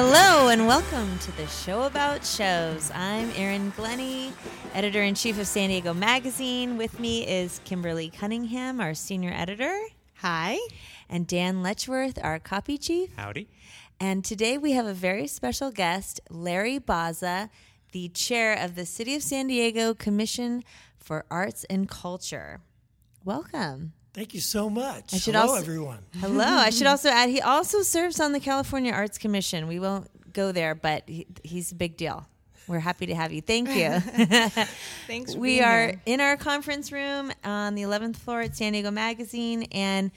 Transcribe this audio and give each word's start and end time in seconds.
Hello 0.00 0.46
and 0.46 0.68
welcome 0.68 1.18
to 1.18 1.36
the 1.36 1.48
show 1.48 1.82
about 1.82 2.24
shows. 2.24 2.92
I'm 2.94 3.32
Erin 3.34 3.72
Glenny, 3.74 4.32
editor 4.72 5.02
in 5.02 5.16
chief 5.16 5.40
of 5.40 5.48
San 5.48 5.70
Diego 5.70 5.92
Magazine. 5.92 6.78
With 6.78 7.00
me 7.00 7.26
is 7.26 7.60
Kimberly 7.64 8.08
Cunningham, 8.08 8.80
our 8.80 8.94
senior 8.94 9.32
editor. 9.34 9.76
Hi. 10.18 10.56
And 11.08 11.26
Dan 11.26 11.64
Letchworth, 11.64 12.16
our 12.22 12.38
copy 12.38 12.78
chief. 12.78 13.10
Howdy. 13.16 13.48
And 13.98 14.24
today 14.24 14.56
we 14.56 14.70
have 14.70 14.86
a 14.86 14.94
very 14.94 15.26
special 15.26 15.72
guest, 15.72 16.20
Larry 16.30 16.78
Baza, 16.78 17.50
the 17.90 18.08
chair 18.10 18.54
of 18.54 18.76
the 18.76 18.86
City 18.86 19.16
of 19.16 19.22
San 19.24 19.48
Diego 19.48 19.94
Commission 19.94 20.62
for 20.96 21.24
Arts 21.28 21.64
and 21.64 21.88
Culture. 21.88 22.60
Welcome. 23.24 23.94
Thank 24.18 24.34
you 24.34 24.40
so 24.40 24.68
much. 24.68 25.14
I 25.14 25.18
should 25.18 25.34
Hello, 25.36 25.46
also- 25.52 25.62
everyone. 25.62 25.98
Hello. 26.20 26.44
I 26.44 26.70
should 26.70 26.88
also 26.88 27.08
add 27.08 27.28
he 27.30 27.40
also 27.40 27.82
serves 27.82 28.18
on 28.18 28.32
the 28.32 28.40
California 28.40 28.92
Arts 28.92 29.16
Commission. 29.16 29.68
We 29.68 29.78
won't 29.78 30.32
go 30.32 30.50
there, 30.50 30.74
but 30.74 31.04
he, 31.06 31.28
he's 31.44 31.70
a 31.70 31.76
big 31.76 31.96
deal. 31.96 32.26
We're 32.66 32.80
happy 32.80 33.06
to 33.06 33.14
have 33.14 33.32
you. 33.32 33.40
Thank 33.42 33.68
you. 33.68 34.00
Thanks 35.06 35.34
for 35.34 35.38
we 35.40 35.58
being 35.58 35.64
are 35.64 35.86
here. 35.86 36.02
in 36.04 36.20
our 36.20 36.36
conference 36.36 36.90
room 36.90 37.32
on 37.44 37.76
the 37.76 37.82
11th 37.82 38.16
floor 38.16 38.40
at 38.40 38.56
San 38.56 38.72
Diego 38.72 38.90
Magazine. 38.90 39.68
And 39.70 40.10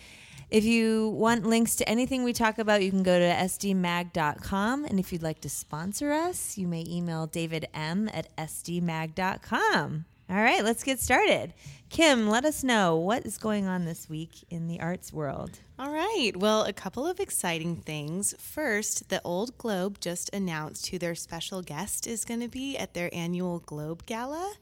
if 0.50 0.66
you 0.66 1.10
want 1.10 1.46
links 1.46 1.76
to 1.76 1.88
anything 1.88 2.24
we 2.24 2.34
talk 2.34 2.58
about, 2.58 2.82
you 2.82 2.90
can 2.90 3.04
go 3.04 3.20
to 3.20 3.26
sdmag.com. 3.26 4.84
And 4.86 5.00
if 5.00 5.14
you'd 5.14 5.22
like 5.22 5.42
to 5.42 5.50
sponsor 5.50 6.12
us, 6.12 6.58
you 6.58 6.68
may 6.68 6.84
email 6.88 7.28
David 7.28 7.68
M 7.74 8.10
at 8.12 8.36
sdmag.com. 8.36 10.06
All 10.32 10.38
right, 10.38 10.64
let's 10.64 10.84
get 10.86 11.02
started. 11.02 11.54
Kim, 11.90 12.30
let 12.30 12.46
us 12.46 12.64
know 12.64 12.96
what 12.96 13.26
is 13.26 13.38
going 13.38 13.68
on 13.68 13.84
this 13.84 14.08
week 14.10 14.46
in 14.50 14.68
the 14.70 14.80
arts 14.80 15.12
world. 15.12 15.60
All 15.78 15.92
right. 15.92 16.32
Well, 16.38 16.64
a 16.64 16.72
couple 16.72 17.06
of 17.06 17.20
exciting 17.20 17.76
things. 17.76 18.34
First, 18.40 19.10
the 19.10 19.22
Old 19.26 19.58
Globe 19.58 20.00
just 20.00 20.34
announced 20.34 20.88
who 20.88 20.98
their 20.98 21.16
special 21.16 21.62
guest 21.62 22.08
is 22.08 22.24
going 22.24 22.40
to 22.40 22.48
be 22.48 22.78
at 22.78 22.94
their 22.94 23.14
annual 23.14 23.60
Globe 23.60 24.06
Gala. 24.06 24.54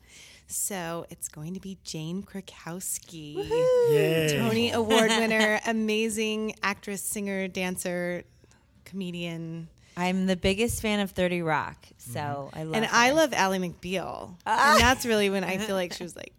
So 0.47 1.05
it's 1.11 1.27
going 1.27 1.53
to 1.53 1.59
be 1.59 1.77
Jane 1.83 2.23
Krakowski, 2.23 3.36
Tony 4.39 4.71
Award 4.71 5.11
winner, 5.19 5.59
amazing 5.67 6.55
actress, 6.63 7.03
singer, 7.03 7.47
dancer, 7.47 8.23
comedian. 8.86 9.67
I'm 9.97 10.27
the 10.27 10.35
biggest 10.35 10.81
fan 10.81 10.99
of 10.99 11.11
30 11.11 11.41
Rock, 11.41 11.77
so 11.97 12.49
I 12.53 12.63
love 12.63 12.75
and 12.75 12.85
her. 12.85 12.91
I 12.93 13.11
love 13.11 13.33
Ally 13.33 13.57
McBeal. 13.57 14.35
And 14.45 14.79
that's 14.79 15.05
really 15.05 15.29
when 15.29 15.43
I 15.43 15.57
feel 15.57 15.75
like 15.81 15.93
she 15.93 16.03
was 16.03 16.15
like 16.15 16.33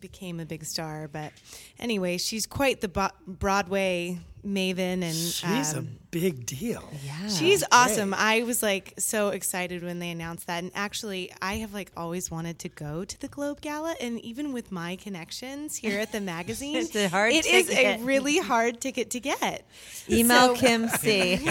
became 0.00 0.40
a 0.40 0.44
big 0.44 0.64
star. 0.64 1.08
But 1.08 1.32
anyway, 1.78 2.18
she's 2.18 2.46
quite 2.46 2.80
the 2.80 2.88
bo- 2.88 3.10
Broadway 3.26 4.18
maven, 4.46 5.02
and 5.02 5.14
She's 5.14 5.74
um, 5.74 5.78
a 5.78 6.01
big 6.12 6.44
deal. 6.46 6.88
Yeah. 7.04 7.26
She's 7.28 7.64
awesome. 7.72 8.12
I 8.14 8.42
was 8.42 8.62
like 8.62 8.92
so 8.98 9.30
excited 9.30 9.82
when 9.82 9.98
they 9.98 10.10
announced 10.10 10.46
that. 10.46 10.62
And 10.62 10.70
actually, 10.74 11.32
I 11.42 11.54
have 11.54 11.72
like 11.72 11.90
always 11.96 12.30
wanted 12.30 12.58
to 12.60 12.68
go 12.68 13.04
to 13.04 13.20
the 13.20 13.28
Globe 13.28 13.60
Gala. 13.62 13.96
And 14.00 14.20
even 14.20 14.52
with 14.52 14.70
my 14.70 14.94
connections 14.96 15.74
here 15.76 15.98
at 15.98 16.12
the 16.12 16.20
magazine, 16.34 16.76
It's 16.76 16.94
a 16.94 17.08
hard 17.08 17.32
it 17.32 17.46
is 17.46 17.66
ticket. 17.66 18.00
a 18.00 18.04
really 18.04 18.38
hard 18.38 18.80
ticket 18.80 19.10
to 19.10 19.20
get. 19.20 19.66
Email 20.10 20.54
So- 20.54 20.60
Kim 20.60 20.88
C. 20.88 21.34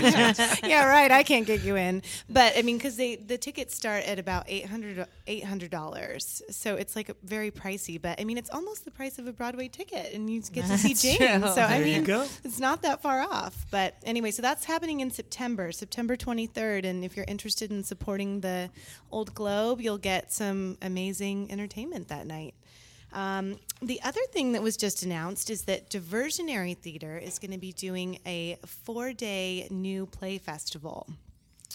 yeah, 0.63 0.85
right. 0.87 1.11
I 1.11 1.23
can't 1.23 1.47
get 1.47 1.63
you 1.63 1.75
in, 1.75 2.03
but 2.29 2.55
I 2.55 2.61
mean, 2.61 2.77
because 2.77 2.95
they 2.97 3.15
the 3.15 3.37
tickets 3.39 3.75
start 3.75 4.03
at 4.07 4.19
about 4.19 4.45
800 4.47 5.07
dollars, 5.71 6.41
so 6.51 6.75
it's 6.75 6.95
like 6.95 7.09
very 7.23 7.49
pricey. 7.49 7.99
But 7.99 8.21
I 8.21 8.25
mean, 8.25 8.37
it's 8.37 8.49
almost 8.51 8.85
the 8.85 8.91
price 8.91 9.17
of 9.17 9.25
a 9.25 9.33
Broadway 9.33 9.69
ticket, 9.69 10.13
and 10.13 10.29
you 10.29 10.41
get 10.41 10.65
to 10.67 10.77
see 10.77 10.89
That's 10.89 11.01
Jane. 11.01 11.17
true. 11.41 11.49
So 11.51 11.61
I 11.63 11.79
There 11.79 11.87
you 11.87 11.93
mean, 11.95 12.03
go. 12.03 12.27
it's 12.43 12.59
not 12.59 12.83
that 12.83 13.01
far 13.01 13.21
off. 13.21 13.65
But 13.71 13.95
anyway, 14.03 14.29
so 14.31 14.41
that's 14.41 14.50
happening 14.65 14.99
in 14.99 15.11
September, 15.11 15.71
September 15.71 16.15
23rd. 16.15 16.85
And 16.85 17.03
if 17.05 17.15
you're 17.15 17.25
interested 17.27 17.71
in 17.71 17.83
supporting 17.83 18.41
the 18.41 18.69
Old 19.11 19.33
Globe, 19.33 19.81
you'll 19.81 19.97
get 19.97 20.31
some 20.31 20.77
amazing 20.81 21.51
entertainment 21.51 22.07
that 22.09 22.27
night. 22.27 22.53
Um, 23.13 23.59
the 23.81 24.01
other 24.03 24.21
thing 24.31 24.53
that 24.53 24.61
was 24.61 24.77
just 24.77 25.03
announced 25.03 25.49
is 25.49 25.63
that 25.63 25.89
Diversionary 25.89 26.77
Theater 26.77 27.17
is 27.17 27.39
going 27.39 27.51
to 27.51 27.57
be 27.57 27.73
doing 27.73 28.19
a 28.25 28.57
four 28.65 29.13
day 29.13 29.67
new 29.69 30.05
play 30.05 30.37
festival. 30.37 31.07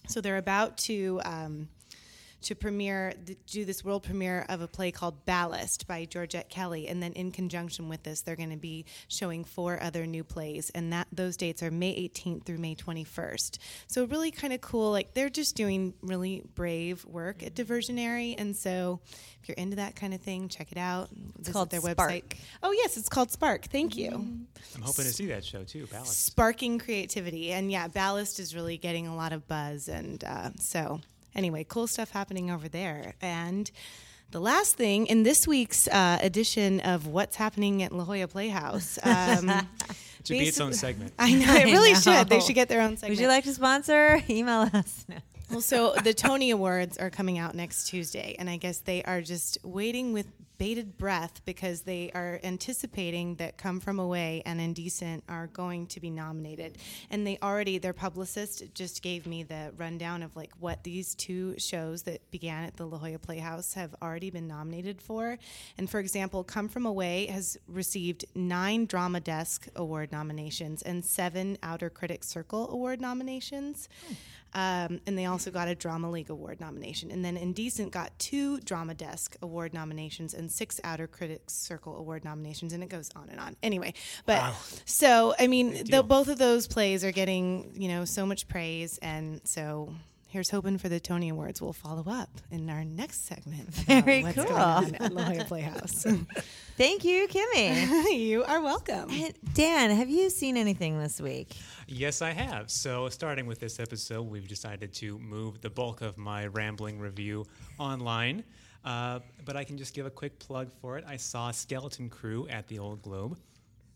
So 0.08 0.20
they're 0.20 0.38
about 0.38 0.78
to. 0.78 1.20
Um, 1.24 1.68
to 2.42 2.54
premiere, 2.54 3.14
do 3.46 3.64
this 3.64 3.84
world 3.84 4.02
premiere 4.02 4.46
of 4.48 4.60
a 4.60 4.68
play 4.68 4.90
called 4.90 5.24
Ballast 5.24 5.86
by 5.86 6.04
Georgette 6.04 6.48
Kelly, 6.48 6.88
and 6.88 7.02
then 7.02 7.12
in 7.12 7.32
conjunction 7.32 7.88
with 7.88 8.02
this, 8.02 8.20
they're 8.20 8.36
going 8.36 8.50
to 8.50 8.56
be 8.56 8.84
showing 9.08 9.44
four 9.44 9.82
other 9.82 10.06
new 10.06 10.24
plays, 10.24 10.70
and 10.70 10.92
that 10.92 11.08
those 11.12 11.36
dates 11.36 11.62
are 11.62 11.70
May 11.70 11.94
18th 12.08 12.44
through 12.44 12.58
May 12.58 12.74
21st. 12.74 13.58
So 13.86 14.04
really 14.04 14.30
kind 14.30 14.52
of 14.52 14.60
cool. 14.60 14.90
Like 14.92 15.14
they're 15.14 15.30
just 15.30 15.56
doing 15.56 15.94
really 16.02 16.42
brave 16.54 17.04
work 17.04 17.42
at 17.42 17.54
Diversionary, 17.54 18.34
and 18.38 18.54
so 18.56 19.00
if 19.42 19.48
you're 19.48 19.56
into 19.56 19.76
that 19.76 19.96
kind 19.96 20.14
of 20.14 20.20
thing, 20.20 20.48
check 20.48 20.72
it 20.72 20.78
out. 20.78 21.08
It's 21.38 21.50
called 21.50 21.70
their 21.70 21.80
Spark. 21.80 22.10
website. 22.10 22.36
Oh 22.62 22.72
yes, 22.72 22.96
it's 22.96 23.08
called 23.08 23.30
Spark. 23.30 23.66
Thank 23.66 23.96
you 23.96 24.46
I'm 24.74 24.82
hoping 24.82 25.04
to 25.04 25.12
see 25.12 25.26
that 25.26 25.44
show 25.44 25.64
too, 25.64 25.86
Ballast. 25.86 26.24
sparking 26.26 26.78
creativity. 26.78 27.52
And 27.52 27.70
yeah, 27.70 27.88
Ballast 27.88 28.38
is 28.38 28.54
really 28.54 28.76
getting 28.76 29.06
a 29.06 29.16
lot 29.16 29.32
of 29.32 29.46
buzz. 29.46 29.88
And 29.88 30.22
uh, 30.24 30.50
so, 30.58 31.00
anyway, 31.36 31.64
cool 31.68 31.86
stuff 31.86 32.10
happening 32.10 32.50
over 32.50 32.68
there. 32.68 33.14
And 33.22 33.70
the 34.32 34.40
last 34.40 34.74
thing 34.76 35.06
in 35.06 35.22
this 35.22 35.46
week's 35.46 35.86
uh, 35.88 36.18
edition 36.20 36.80
of 36.80 37.06
What's 37.06 37.36
Happening 37.36 37.82
at 37.84 37.92
La 37.92 38.04
Jolla 38.04 38.26
Playhouse. 38.26 38.98
Um, 39.04 39.50
It 39.50 40.26
should 40.26 40.38
be 40.40 40.48
its 40.48 40.60
own 40.60 40.72
segment. 40.72 41.12
I 41.20 41.32
know, 41.34 41.54
it 41.54 41.66
really 41.66 41.92
know. 41.92 42.00
should. 42.00 42.28
They 42.28 42.40
should 42.40 42.56
get 42.56 42.68
their 42.68 42.80
own 42.80 42.96
segment. 42.96 43.10
Would 43.10 43.22
you 43.22 43.28
like 43.28 43.44
to 43.44 43.54
sponsor? 43.54 44.20
Email 44.28 44.68
us. 44.74 45.04
No. 45.08 45.16
Well, 45.52 45.60
so 45.60 45.94
the 46.02 46.12
Tony 46.12 46.50
Awards 46.50 46.98
are 46.98 47.10
coming 47.10 47.38
out 47.38 47.54
next 47.54 47.84
Tuesday, 47.86 48.34
and 48.36 48.50
I 48.50 48.56
guess 48.56 48.78
they 48.78 49.04
are 49.04 49.20
just 49.22 49.58
waiting 49.62 50.12
with 50.12 50.26
bated 50.58 50.96
breath 50.96 51.44
because 51.44 51.82
they 51.82 52.10
are 52.14 52.40
anticipating 52.42 53.36
that 53.36 53.58
Come 53.58 53.80
From 53.80 53.98
Away 53.98 54.42
and 54.46 54.60
Indecent 54.60 55.24
are 55.28 55.48
going 55.48 55.86
to 55.88 56.00
be 56.00 56.10
nominated. 56.10 56.78
And 57.10 57.26
they 57.26 57.38
already, 57.42 57.78
their 57.78 57.92
publicist 57.92 58.62
just 58.74 59.02
gave 59.02 59.26
me 59.26 59.42
the 59.42 59.72
rundown 59.76 60.22
of 60.22 60.34
like 60.36 60.52
what 60.58 60.84
these 60.84 61.14
two 61.14 61.58
shows 61.58 62.02
that 62.02 62.30
began 62.30 62.64
at 62.64 62.76
the 62.76 62.86
La 62.86 62.98
Jolla 62.98 63.18
Playhouse 63.18 63.74
have 63.74 63.94
already 64.02 64.30
been 64.30 64.46
nominated 64.46 65.00
for. 65.00 65.38
And 65.78 65.88
for 65.88 66.00
example, 66.00 66.44
Come 66.44 66.68
From 66.68 66.86
Away 66.86 67.26
has 67.26 67.58
received 67.68 68.24
nine 68.34 68.86
Drama 68.86 69.20
Desk 69.20 69.66
Award 69.76 70.12
nominations 70.12 70.82
and 70.82 71.04
seven 71.04 71.58
Outer 71.62 71.90
Critics 71.90 72.28
Circle 72.28 72.70
Award 72.70 73.00
nominations. 73.00 73.88
Um, 74.54 75.00
and 75.06 75.18
they 75.18 75.26
also 75.26 75.50
got 75.50 75.68
a 75.68 75.74
Drama 75.74 76.10
League 76.10 76.30
Award 76.30 76.60
nomination. 76.60 77.10
And 77.10 77.22
then 77.22 77.36
Indecent 77.36 77.92
got 77.92 78.18
two 78.18 78.58
Drama 78.60 78.94
Desk 78.94 79.36
Award 79.42 79.74
nominations 79.74 80.32
and 80.32 80.45
six 80.50 80.80
Outer 80.84 81.06
Critics 81.06 81.54
Circle 81.54 81.96
Award 81.96 82.24
nominations. 82.24 82.72
And 82.72 82.82
it 82.82 82.88
goes 82.88 83.10
on 83.16 83.28
and 83.30 83.40
on. 83.40 83.56
Anyway, 83.62 83.94
but 84.24 84.54
so, 84.84 85.34
I 85.38 85.46
mean, 85.46 85.84
the, 85.84 86.02
both 86.02 86.28
of 86.28 86.38
those 86.38 86.66
plays 86.66 87.04
are 87.04 87.12
getting, 87.12 87.72
you 87.74 87.88
know, 87.88 88.04
so 88.04 88.26
much 88.26 88.48
praise. 88.48 88.98
And 88.98 89.40
so 89.44 89.92
here's 90.28 90.50
hoping 90.50 90.76
for 90.76 90.90
the 90.90 91.00
Tony 91.00 91.30
Awards. 91.30 91.62
We'll 91.62 91.72
follow 91.72 92.04
up 92.06 92.28
in 92.50 92.68
our 92.68 92.84
next 92.84 93.26
segment. 93.26 93.68
Very 93.70 94.22
what's 94.22 94.34
cool. 94.34 94.44
going 94.44 94.60
on 94.60 94.94
at 94.96 95.12
La 95.12 95.24
Jolla 95.30 95.44
Playhouse. 95.44 96.04
Thank 96.76 97.04
you, 97.04 97.26
Kimmy. 97.28 98.12
you 98.18 98.44
are 98.44 98.60
welcome. 98.60 99.08
And 99.10 99.32
Dan, 99.54 99.90
have 99.90 100.10
you 100.10 100.28
seen 100.28 100.58
anything 100.58 100.98
this 100.98 101.22
week? 101.22 101.56
Yes, 101.86 102.20
I 102.20 102.32
have. 102.32 102.70
So, 102.70 103.08
starting 103.08 103.46
with 103.46 103.60
this 103.60 103.80
episode, 103.80 104.28
we've 104.28 104.46
decided 104.46 104.92
to 104.94 105.18
move 105.18 105.62
the 105.62 105.70
bulk 105.70 106.02
of 106.02 106.18
my 106.18 106.46
rambling 106.48 106.98
review 106.98 107.46
online. 107.78 108.44
Uh, 108.86 109.18
but 109.44 109.56
I 109.56 109.64
can 109.64 109.76
just 109.76 109.92
give 109.94 110.06
a 110.06 110.10
quick 110.10 110.38
plug 110.38 110.70
for 110.80 110.96
it. 110.96 111.04
I 111.06 111.16
saw 111.16 111.50
Skeleton 111.50 112.08
Crew 112.08 112.46
at 112.48 112.68
the 112.68 112.78
Old 112.78 113.02
Globe. 113.02 113.36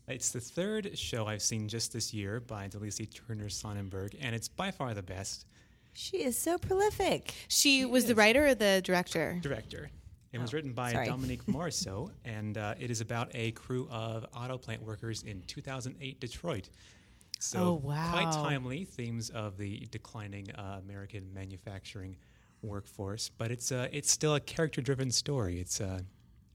It's 0.07 0.31
the 0.31 0.41
third 0.41 0.97
show 0.97 1.25
I've 1.27 1.41
seen 1.41 1.69
just 1.69 1.93
this 1.93 2.13
year 2.13 2.41
by 2.41 2.67
Delicia 2.67 3.05
Turner 3.13 3.47
Sonnenberg, 3.47 4.15
and 4.19 4.35
it's 4.35 4.49
by 4.49 4.69
far 4.69 4.93
the 4.93 5.01
best. 5.03 5.45
She 5.93 6.17
is 6.23 6.37
so 6.37 6.57
prolific. 6.57 7.33
She 7.47 7.85
was 7.85 8.05
the 8.05 8.15
writer 8.15 8.47
or 8.47 8.55
the 8.55 8.81
director? 8.83 9.39
director. 9.41 9.89
It 10.33 10.39
was 10.39 10.53
written 10.53 10.73
by 10.73 10.91
sorry. 10.93 11.07
Dominique 11.07 11.45
Morisseau, 11.47 12.11
and 12.25 12.57
uh, 12.57 12.75
it 12.79 12.89
is 12.91 12.99
about 13.01 13.29
a 13.33 13.51
crew 13.51 13.87
of 13.91 14.25
auto 14.35 14.57
plant 14.57 14.81
workers 14.81 15.23
in 15.23 15.41
2008 15.47 16.19
Detroit. 16.19 16.69
So 17.39 17.59
Oh, 17.59 17.73
wow. 17.83 18.11
quite 18.11 18.31
timely 18.31 18.85
themes 18.85 19.29
of 19.29 19.57
the 19.57 19.87
declining 19.91 20.51
uh, 20.51 20.79
American 20.83 21.33
manufacturing 21.33 22.15
workforce, 22.61 23.29
but 23.37 23.51
it's 23.51 23.71
uh, 23.71 23.87
it's 23.91 24.11
still 24.11 24.35
a 24.35 24.39
character-driven 24.39 25.11
story. 25.11 25.59
It's 25.59 25.81
uh, 25.81 25.99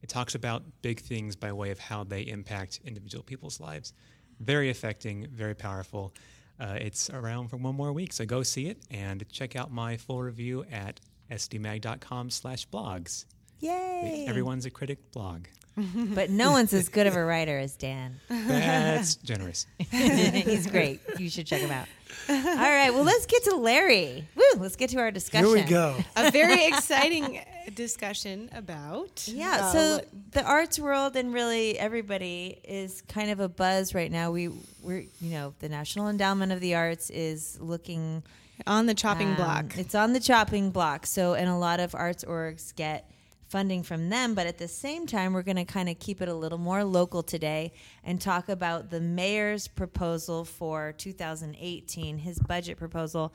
it 0.02 0.08
talks 0.08 0.34
about 0.34 0.62
big 0.82 1.00
things 1.00 1.36
by 1.36 1.52
way 1.52 1.70
of 1.70 1.78
how 1.78 2.04
they 2.04 2.22
impact 2.22 2.80
individual 2.84 3.24
people's 3.24 3.60
lives. 3.60 3.92
Very 4.40 4.70
affecting, 4.70 5.26
very 5.32 5.54
powerful. 5.54 6.12
Uh, 6.58 6.76
it's 6.80 7.10
around 7.10 7.48
for 7.48 7.56
one 7.56 7.74
more 7.74 7.92
week, 7.92 8.12
so 8.12 8.24
go 8.24 8.42
see 8.42 8.66
it 8.66 8.78
and 8.90 9.28
check 9.30 9.56
out 9.56 9.70
my 9.70 9.96
full 9.96 10.22
review 10.22 10.64
at 10.70 11.00
sdmag.com 11.30 12.30
slash 12.30 12.68
blogs. 12.68 13.26
Yay. 13.60 14.26
Everyone's 14.28 14.66
a 14.66 14.70
critic 14.70 14.98
blog. 15.12 15.46
But 15.76 16.30
no 16.30 16.52
one's 16.52 16.72
as 16.72 16.88
good 16.88 17.06
of 17.06 17.16
a 17.16 17.24
writer 17.24 17.58
as 17.58 17.76
Dan. 17.76 18.18
That's 18.28 19.16
generous. 19.16 19.66
He's 19.90 20.66
great. 20.66 21.00
You 21.18 21.28
should 21.28 21.46
check 21.46 21.60
him 21.60 21.70
out. 21.70 21.86
All 22.28 22.36
right. 22.36 22.90
Well, 22.92 23.04
let's 23.04 23.26
get 23.26 23.44
to 23.44 23.56
Larry. 23.56 24.26
Woo! 24.34 24.42
Let's 24.58 24.76
get 24.76 24.90
to 24.90 24.98
our 24.98 25.10
discussion. 25.10 25.46
Here 25.46 25.54
we 25.54 25.62
go. 25.62 25.96
a 26.16 26.30
very 26.30 26.66
exciting 26.66 27.40
discussion 27.74 28.48
about 28.52 29.28
Yeah. 29.28 29.58
uh, 29.62 29.72
so 29.72 30.00
the 30.32 30.42
arts 30.44 30.78
world 30.78 31.14
and 31.16 31.32
really 31.34 31.78
everybody 31.78 32.58
is 32.64 33.02
kind 33.02 33.30
of 33.30 33.40
a 33.40 33.48
buzz 33.48 33.94
right 33.94 34.10
now. 34.10 34.30
We 34.30 34.48
we're 34.82 35.04
you 35.20 35.30
know 35.30 35.54
the 35.58 35.68
National 35.68 36.08
Endowment 36.08 36.52
of 36.52 36.60
the 36.60 36.74
Arts 36.74 37.10
is 37.10 37.58
looking 37.60 38.22
on 38.66 38.86
the 38.86 38.94
chopping 38.94 39.30
um, 39.30 39.36
block. 39.36 39.76
It's 39.76 39.94
on 39.94 40.14
the 40.14 40.20
chopping 40.20 40.70
block. 40.70 41.04
So, 41.06 41.34
and 41.34 41.48
a 41.50 41.56
lot 41.56 41.78
of 41.80 41.94
arts 41.94 42.24
orgs 42.24 42.74
get 42.74 43.10
funding 43.48 43.82
from 43.82 44.08
them. 44.08 44.34
But 44.34 44.46
at 44.46 44.58
the 44.58 44.68
same 44.68 45.06
time, 45.06 45.32
we're 45.32 45.42
going 45.42 45.56
to 45.56 45.64
kind 45.64 45.88
of 45.88 45.98
keep 45.98 46.20
it 46.20 46.28
a 46.28 46.34
little 46.34 46.58
more 46.58 46.84
local 46.84 47.22
today 47.22 47.72
and 48.04 48.20
talk 48.20 48.48
about 48.48 48.90
the 48.90 49.00
mayor's 49.00 49.68
proposal 49.68 50.44
for 50.44 50.92
2018, 50.98 52.18
his 52.18 52.38
budget 52.40 52.76
proposal. 52.76 53.32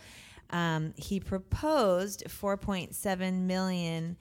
Um, 0.49 0.93
he 0.97 1.19
proposed 1.19 2.23
4.7 2.27 3.33
million 3.41 4.17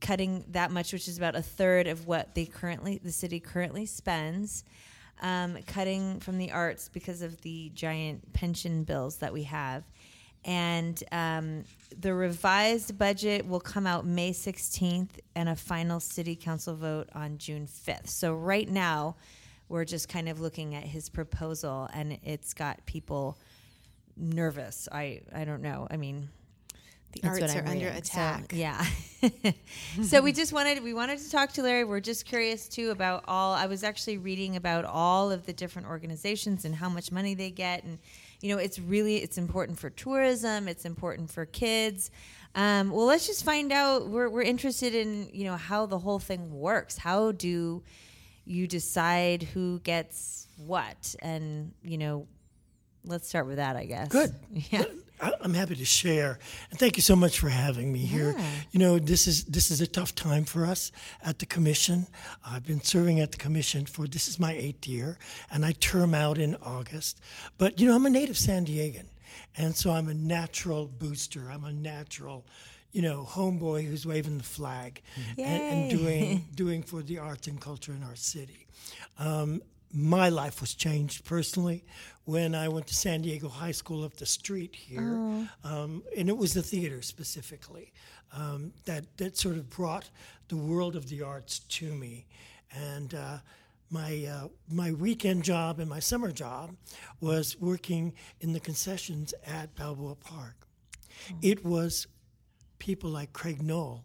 cutting 0.00 0.44
that 0.48 0.72
much 0.72 0.92
which 0.92 1.06
is 1.06 1.16
about 1.16 1.36
a 1.36 1.42
third 1.42 1.86
of 1.86 2.08
what 2.08 2.34
they 2.34 2.44
currently 2.44 2.98
the 3.04 3.12
city 3.12 3.38
currently 3.38 3.86
spends 3.86 4.64
um, 5.22 5.56
cutting 5.66 6.18
from 6.18 6.38
the 6.38 6.50
arts 6.50 6.88
because 6.88 7.22
of 7.22 7.40
the 7.42 7.70
giant 7.72 8.32
pension 8.32 8.82
bills 8.82 9.18
that 9.18 9.32
we 9.32 9.44
have 9.44 9.84
and 10.46 11.02
um, 11.10 11.64
the 12.00 12.14
revised 12.14 12.96
budget 12.96 13.46
will 13.46 13.60
come 13.60 13.84
out 13.84 14.06
May 14.06 14.30
16th 14.30 15.10
and 15.34 15.48
a 15.48 15.56
final 15.56 15.98
city 15.98 16.36
council 16.36 16.76
vote 16.76 17.08
on 17.14 17.36
June 17.36 17.66
5th. 17.66 18.08
So 18.08 18.32
right 18.32 18.68
now, 18.68 19.16
we're 19.68 19.84
just 19.84 20.08
kind 20.08 20.28
of 20.28 20.40
looking 20.40 20.76
at 20.76 20.84
his 20.84 21.08
proposal, 21.08 21.88
and 21.92 22.18
it's 22.22 22.54
got 22.54 22.86
people 22.86 23.36
nervous. 24.16 24.88
I 24.92 25.22
I 25.34 25.44
don't 25.44 25.62
know. 25.62 25.88
I 25.90 25.96
mean, 25.96 26.28
the 27.10 27.20
that's 27.22 27.40
arts 27.40 27.54
are 27.56 27.58
I'm 27.58 27.66
under 27.66 27.86
reading. 27.86 28.04
So, 28.04 28.12
attack. 28.12 28.52
yeah. 28.52 28.86
so 30.04 30.22
we 30.22 30.32
just 30.32 30.52
wanted 30.52 30.84
we 30.84 30.94
wanted 30.94 31.18
to 31.18 31.28
talk 31.28 31.52
to 31.54 31.62
Larry. 31.62 31.82
We're 31.82 31.98
just 31.98 32.24
curious 32.24 32.68
too 32.68 32.90
about 32.90 33.24
all. 33.26 33.54
I 33.54 33.66
was 33.66 33.82
actually 33.82 34.18
reading 34.18 34.54
about 34.54 34.84
all 34.84 35.32
of 35.32 35.46
the 35.46 35.52
different 35.52 35.88
organizations 35.88 36.64
and 36.64 36.76
how 36.76 36.88
much 36.88 37.10
money 37.10 37.34
they 37.34 37.50
get, 37.50 37.82
and 37.82 37.98
you 38.40 38.54
know, 38.54 38.58
it's 38.58 38.78
really 38.78 39.16
it's 39.16 39.38
important 39.38 39.78
for 39.78 39.90
tourism. 39.90 40.68
It's 40.68 40.84
important 40.84 41.30
for 41.30 41.46
kids. 41.46 42.10
Um, 42.54 42.90
well, 42.90 43.06
let's 43.06 43.26
just 43.26 43.44
find 43.44 43.70
out. 43.72 44.08
We're 44.08 44.28
we're 44.28 44.42
interested 44.42 44.94
in 44.94 45.28
you 45.32 45.44
know 45.44 45.56
how 45.56 45.86
the 45.86 45.98
whole 45.98 46.18
thing 46.18 46.50
works. 46.52 46.96
How 46.96 47.32
do 47.32 47.82
you 48.44 48.66
decide 48.66 49.42
who 49.42 49.80
gets 49.80 50.48
what, 50.56 51.14
and 51.20 51.72
you 51.82 51.98
know. 51.98 52.26
Let's 53.08 53.28
start 53.28 53.46
with 53.46 53.56
that, 53.58 53.76
I 53.76 53.84
guess. 53.84 54.08
Good. 54.08 54.34
Yeah. 54.50 54.82
I- 54.82 54.86
I'm 55.20 55.54
happy 55.54 55.76
to 55.76 55.84
share, 55.84 56.38
and 56.70 56.78
thank 56.78 56.96
you 56.96 57.02
so 57.02 57.16
much 57.16 57.38
for 57.38 57.48
having 57.48 57.92
me 57.92 58.00
here. 58.00 58.34
Yeah. 58.36 58.50
You 58.72 58.80
know, 58.80 58.98
this 58.98 59.26
is 59.26 59.44
this 59.44 59.70
is 59.70 59.80
a 59.80 59.86
tough 59.86 60.14
time 60.14 60.44
for 60.44 60.66
us 60.66 60.92
at 61.22 61.38
the 61.38 61.46
commission. 61.46 62.06
I've 62.44 62.66
been 62.66 62.82
serving 62.82 63.20
at 63.20 63.32
the 63.32 63.38
commission 63.38 63.86
for 63.86 64.06
this 64.06 64.28
is 64.28 64.38
my 64.38 64.52
eighth 64.52 64.86
year, 64.86 65.18
and 65.50 65.64
I 65.64 65.72
term 65.72 66.14
out 66.14 66.38
in 66.38 66.56
August. 66.56 67.20
But 67.58 67.80
you 67.80 67.86
know, 67.86 67.94
I'm 67.94 68.06
a 68.06 68.10
native 68.10 68.36
San 68.36 68.66
Diegan, 68.66 69.06
and 69.56 69.74
so 69.74 69.90
I'm 69.90 70.08
a 70.08 70.14
natural 70.14 70.86
booster. 70.86 71.50
I'm 71.50 71.64
a 71.64 71.72
natural, 71.72 72.46
you 72.92 73.02
know, 73.02 73.26
homeboy 73.28 73.86
who's 73.86 74.04
waving 74.04 74.38
the 74.38 74.44
flag 74.44 75.02
and, 75.38 75.40
and 75.46 75.90
doing 75.90 76.44
doing 76.54 76.82
for 76.82 77.02
the 77.02 77.18
arts 77.18 77.46
and 77.46 77.60
culture 77.60 77.92
in 77.92 78.02
our 78.02 78.16
city. 78.16 78.66
Um, 79.18 79.62
my 79.92 80.28
life 80.28 80.60
was 80.60 80.74
changed 80.74 81.24
personally 81.24 81.84
when 82.26 82.54
I 82.54 82.68
went 82.68 82.86
to 82.88 82.94
San 82.94 83.22
Diego 83.22 83.48
High 83.48 83.70
School 83.70 84.04
up 84.04 84.16
the 84.16 84.26
street 84.26 84.74
here, 84.74 85.48
um, 85.64 86.02
and 86.16 86.28
it 86.28 86.36
was 86.36 86.54
the 86.54 86.62
theater 86.62 87.00
specifically 87.00 87.92
um, 88.32 88.72
that 88.84 89.04
that 89.16 89.36
sort 89.36 89.56
of 89.56 89.70
brought 89.70 90.10
the 90.48 90.56
world 90.56 90.96
of 90.96 91.08
the 91.08 91.22
arts 91.22 91.60
to 91.60 91.86
me, 91.94 92.26
and. 92.70 93.14
Uh, 93.14 93.38
my 93.88 94.24
uh, 94.24 94.48
my 94.68 94.90
weekend 94.90 95.44
job 95.44 95.78
and 95.78 95.88
my 95.88 96.00
summer 96.00 96.32
job 96.32 96.74
was 97.20 97.56
working 97.60 98.12
in 98.40 98.52
the 98.52 98.58
concessions 98.58 99.32
at 99.46 99.74
Balboa 99.76 100.16
Park. 100.16 100.66
It 101.40 101.64
was 101.64 102.08
people 102.80 103.10
like 103.10 103.32
Craig 103.32 103.62
Noel 103.62 104.04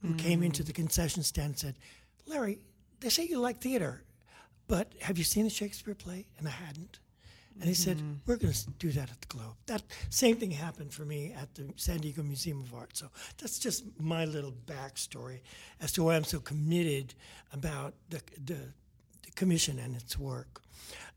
who 0.00 0.14
came 0.14 0.42
into 0.42 0.62
the 0.62 0.72
concession 0.72 1.22
stand 1.22 1.48
and 1.48 1.58
said, 1.58 1.74
"Larry, 2.24 2.64
they 3.00 3.10
say 3.10 3.26
you 3.26 3.38
like 3.38 3.60
theater, 3.60 4.04
but 4.66 4.94
have 5.02 5.18
you 5.18 5.24
seen 5.24 5.44
a 5.44 5.50
Shakespeare 5.50 5.94
play?" 5.94 6.26
And 6.38 6.48
I 6.48 6.52
hadn't. 6.52 6.98
And 7.60 7.68
he 7.68 7.74
said, 7.74 7.98
mm-hmm. 7.98 8.14
"We're 8.26 8.36
going 8.36 8.54
to 8.54 8.70
do 8.78 8.90
that 8.92 9.10
at 9.10 9.20
the 9.20 9.26
Globe." 9.26 9.54
That 9.66 9.82
same 10.08 10.36
thing 10.36 10.50
happened 10.50 10.92
for 10.92 11.04
me 11.04 11.34
at 11.34 11.54
the 11.54 11.72
San 11.76 11.98
Diego 11.98 12.22
Museum 12.22 12.60
of 12.60 12.72
Art. 12.74 12.96
So 12.96 13.10
that's 13.38 13.58
just 13.58 13.84
my 13.98 14.24
little 14.24 14.54
backstory 14.66 15.40
as 15.80 15.92
to 15.92 16.04
why 16.04 16.16
I'm 16.16 16.24
so 16.24 16.40
committed 16.40 17.14
about 17.52 17.94
the 18.08 18.22
the, 18.44 18.54
the 19.24 19.30
commission 19.34 19.78
and 19.78 19.94
its 19.94 20.18
work. 20.18 20.62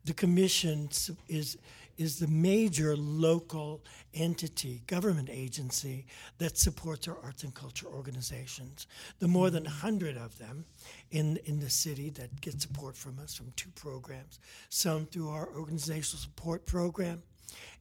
The 0.06 0.13
commission 0.13 0.90
is 1.30 1.57
is 1.98 2.19
the 2.19 2.28
major 2.28 2.95
local 2.95 3.84
entity, 4.13 4.81
government 4.88 5.30
agency 5.31 6.06
that 6.38 6.57
supports 6.57 7.07
our 7.07 7.18
arts 7.24 7.44
and 7.44 7.54
culture 7.54 7.88
organizations. 7.88 8.88
The 9.19 9.28
more 9.28 9.50
than 9.50 9.63
mm-hmm. 9.63 9.88
100 9.88 10.18
of 10.18 10.38
them 10.38 10.66
in, 11.12 11.38
in 11.45 11.60
the 11.60 11.69
city 11.69 12.10
that 12.12 12.42
get 12.42 12.62
support 12.62 12.95
from 12.95 13.19
us 13.19 13.36
from 13.36 13.51
two 13.56 13.69
programs, 13.75 14.40
some 14.69 15.06
through 15.06 15.30
our 15.30 15.50
organizational 15.56 16.19
support 16.19 16.66
program 16.66 17.22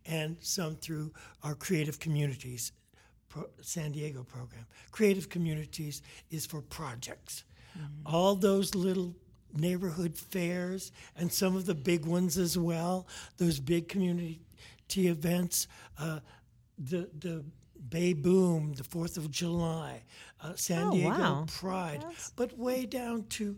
and 0.07 0.37
some 0.41 0.77
through 0.77 1.13
our 1.43 1.55
creative 1.55 1.99
communities 1.99 2.73
pro- 3.29 3.49
San 3.61 3.93
Diego 3.93 4.23
program. 4.23 4.67
Creative 4.91 5.29
communities 5.29 6.03
is 6.31 6.47
for 6.47 6.61
projects. 6.61 7.45
Mm-hmm. 7.77 8.15
All 8.15 8.35
those 8.35 8.75
little 8.75 9.15
neighborhood 9.55 10.17
fairs 10.17 10.93
and 11.17 11.33
some 11.33 11.57
of 11.57 11.67
the 11.67 11.75
big 11.75 12.05
ones 12.07 12.39
as 12.39 12.57
well, 12.59 13.07
those 13.39 13.61
big 13.61 13.89
community 13.89 14.39
events, 14.95 15.67
uh, 15.99 16.21
the, 16.79 17.09
the 17.19 17.45
Bay 17.89 18.13
Boom, 18.13 18.75
the 18.75 18.85
4th 18.85 19.17
of 19.17 19.31
July, 19.31 20.03
uh, 20.43 20.55
San 20.57 20.85
Oh, 20.89 20.91
Diego 20.93 21.09
wow. 21.11 21.45
Pride, 21.49 22.05
but 22.37 22.57
way 22.59 22.87
down 22.87 23.25
to 23.31 23.57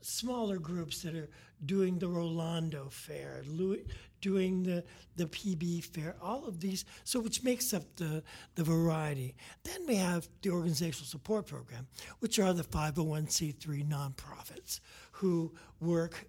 smaller 0.00 0.58
groups 0.58 1.02
that 1.02 1.14
are 1.14 1.28
doing 1.64 1.98
the 1.98 2.08
Rolando 2.08 2.88
Fair, 2.90 3.42
Louis, 3.46 3.84
doing 4.20 4.62
the, 4.62 4.84
the 5.16 5.26
PB 5.26 5.84
Fair, 5.84 6.16
all 6.22 6.44
of 6.46 6.60
these, 6.60 6.84
so 7.04 7.18
which 7.20 7.42
makes 7.42 7.72
up 7.72 7.82
the, 7.96 8.22
the 8.54 8.62
variety. 8.64 9.34
Then 9.64 9.86
we 9.86 9.96
have 9.96 10.28
the 10.42 10.50
Organizational 10.50 11.06
Support 11.06 11.46
Program, 11.46 11.86
which 12.20 12.38
are 12.38 12.52
the 12.52 12.62
501c3 12.62 13.88
nonprofits 13.88 14.80
who 15.16 15.52
work 15.80 16.26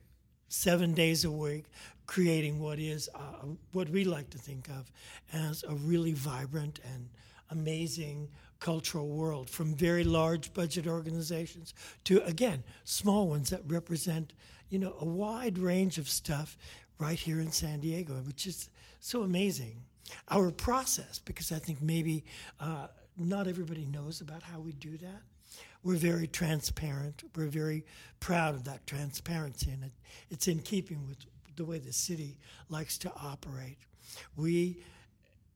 seven 0.50 0.94
days 0.94 1.26
a 1.26 1.32
week 1.32 1.66
creating 2.06 2.60
what 2.60 2.80
is 2.80 3.10
uh, 3.14 3.46
what 3.74 3.90
we 3.90 4.06
like 4.06 4.30
to 4.30 4.38
think 4.38 4.70
of 4.70 4.90
as 5.34 5.64
a 5.68 5.76
really 5.76 6.14
vibrant 6.14 6.80
and 6.94 7.10
amazing 7.52 8.30
cultural 8.60 9.08
world 9.10 9.50
from 9.50 9.76
very 9.76 10.04
large 10.04 10.54
budget 10.54 10.88
organizations 10.88 11.74
to 12.04 12.24
again 12.24 12.64
small 12.86 13.28
ones 13.28 13.50
that 13.50 13.62
represent 13.68 14.34
you 14.70 14.80
know 14.80 14.96
a 15.02 15.06
wide 15.06 15.58
range 15.58 15.98
of 15.98 16.08
stuff 16.10 16.58
right 16.98 17.20
here 17.20 17.42
in 17.42 17.52
San 17.52 17.80
Diego 17.82 18.14
which 18.26 18.48
is 18.48 18.70
so 19.00 19.24
amazing. 19.24 19.84
Our 20.30 20.52
process 20.52 21.20
because 21.20 21.52
I 21.52 21.60
think 21.60 21.82
maybe 21.82 22.24
uh, 22.60 22.88
not 23.18 23.48
everybody 23.48 23.86
knows 23.86 24.22
about 24.22 24.42
how 24.44 24.60
we 24.60 24.72
do 24.72 24.98
that 24.98 25.22
we're 25.88 25.96
very 25.96 26.28
transparent. 26.28 27.24
We're 27.34 27.46
very 27.46 27.86
proud 28.20 28.56
of 28.56 28.66
that 28.66 28.86
transparency, 28.86 29.72
and 29.72 29.86
it, 29.86 29.94
it's 30.30 30.50
in 30.50 30.60
keeping 30.60 31.08
with 31.08 31.20
the 31.56 31.64
way 31.64 31.80
the 31.80 31.94
city 31.94 32.38
likes 32.68 32.98
to 33.00 33.12
operate. 33.24 33.78
We 34.36 34.84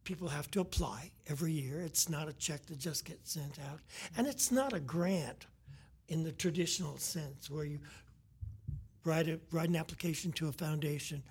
people 0.06 0.30
have 0.30 0.50
to 0.52 0.62
apply 0.62 1.12
every 1.28 1.52
year. 1.52 1.82
It's 1.82 2.08
not 2.08 2.30
a 2.30 2.34
check 2.34 2.66
that 2.68 2.80
just 2.80 3.04
gets 3.04 3.34
sent 3.34 3.60
out, 3.60 3.82
and 4.16 4.26
it's 4.26 4.54
not 4.54 4.72
a 4.72 4.80
grant 4.80 5.48
in 6.08 6.24
the 6.24 6.32
traditional 6.32 6.98
sense 6.98 7.50
where 7.50 7.66
you 7.66 7.80
write 9.04 9.28
a 9.28 9.38
write 9.52 9.68
an 9.68 9.76
application 9.76 10.32
to 10.32 10.48
a 10.48 10.54
foundation, 10.54 11.22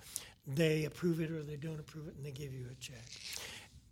they 0.45 0.85
approve 0.85 1.21
it 1.21 1.31
or 1.31 1.41
they 1.41 1.55
don't 1.55 1.79
approve 1.79 2.07
it, 2.07 2.13
and 2.17 2.23
they 2.23 2.31
give 2.31 2.53
you 2.53 2.67
a 2.71 2.75
check. 2.75 3.03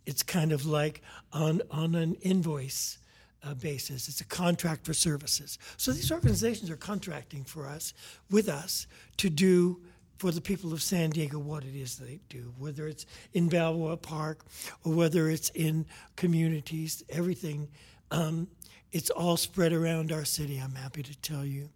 It's 0.06 0.22
kind 0.22 0.52
of 0.52 0.66
like 0.66 1.02
on 1.32 1.62
on 1.68 1.96
an 1.96 2.14
invoice 2.22 2.98
uh, 3.42 3.54
basis. 3.54 4.08
It's 4.08 4.20
a 4.20 4.26
contract 4.26 4.84
for 4.84 4.94
services. 4.94 5.58
So 5.76 5.92
these 5.92 6.12
organizations 6.12 6.70
are 6.70 6.76
contracting 6.76 7.44
for 7.44 7.66
us, 7.66 7.94
with 8.30 8.48
us, 8.48 8.86
to 9.18 9.30
do 9.30 9.80
for 10.18 10.30
the 10.30 10.40
people 10.40 10.72
of 10.74 10.82
San 10.82 11.10
Diego 11.10 11.38
what 11.38 11.64
it 11.64 11.74
is 11.74 11.96
they 11.96 12.20
do, 12.28 12.52
whether 12.58 12.86
it's 12.86 13.06
in 13.32 13.48
Balboa 13.48 13.96
Park 13.96 14.44
or 14.84 14.92
whether 14.92 15.30
it's 15.30 15.48
in 15.50 15.86
communities, 16.16 17.02
everything. 17.08 17.68
Um, 18.10 18.46
it's 18.92 19.08
all 19.08 19.38
spread 19.38 19.72
around 19.72 20.12
our 20.12 20.26
city, 20.26 20.58
I'm 20.58 20.74
happy 20.74 21.02
to 21.02 21.16
tell 21.20 21.44
you. 21.44 21.70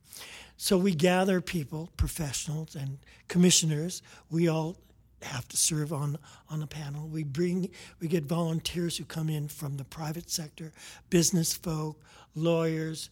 So 0.56 0.76
we 0.76 0.94
gather 0.94 1.40
people, 1.40 1.90
professionals 1.97 2.75
and 2.75 2.99
commissioners. 3.28 4.02
We 4.30 4.49
all 4.49 4.76
have 5.25 5.49
to 5.49 5.57
serve 5.57 5.93
on 5.93 6.19
on 6.50 6.62
a 6.62 6.66
panel. 6.66 7.09
We 7.09 7.25
bring 7.25 7.71
we 8.00 8.09
get 8.09 8.25
volunteers 8.25 8.97
who 8.97 9.04
come 9.04 9.28
in 9.28 9.49
from 9.49 9.76
the 9.76 9.85
private 9.85 10.31
sector, 10.31 10.73
business 11.11 11.54
folk, 11.54 12.00
lawyers, 12.35 13.11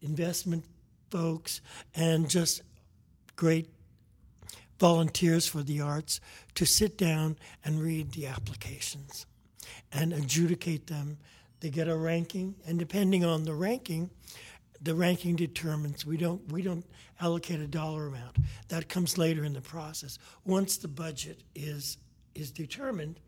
investment 0.00 0.64
folks, 1.10 1.60
and 1.94 2.28
just 2.28 2.62
great 3.36 3.68
volunteers 4.78 5.46
for 5.46 5.62
the 5.62 5.80
arts 5.80 6.20
to 6.56 6.64
sit 6.66 6.98
down 6.98 7.36
and 7.64 7.80
read 7.80 8.12
the 8.12 8.26
applications 8.26 9.26
and 9.92 10.12
adjudicate 10.12 10.88
them. 10.88 11.18
They 11.60 11.70
get 11.70 11.86
a 11.86 11.96
ranking, 11.96 12.56
and 12.66 12.78
depending 12.78 13.24
on 13.24 13.44
the 13.44 13.54
ranking, 13.54 14.10
the 14.82 14.94
ranking 14.94 15.36
determines 15.36 16.04
we 16.04 16.16
don't 16.16 16.50
we 16.52 16.62
don't 16.62 16.84
allocate 17.20 17.60
a 17.60 17.66
dollar 17.66 18.08
amount. 18.08 18.36
That 18.68 18.88
comes 18.88 19.16
later 19.16 19.44
in 19.44 19.52
the 19.52 19.60
process. 19.60 20.18
Once 20.44 20.76
the 20.76 20.88
budget 20.88 21.42
is 21.54 21.98
is 22.34 22.50
determined, 22.50 23.20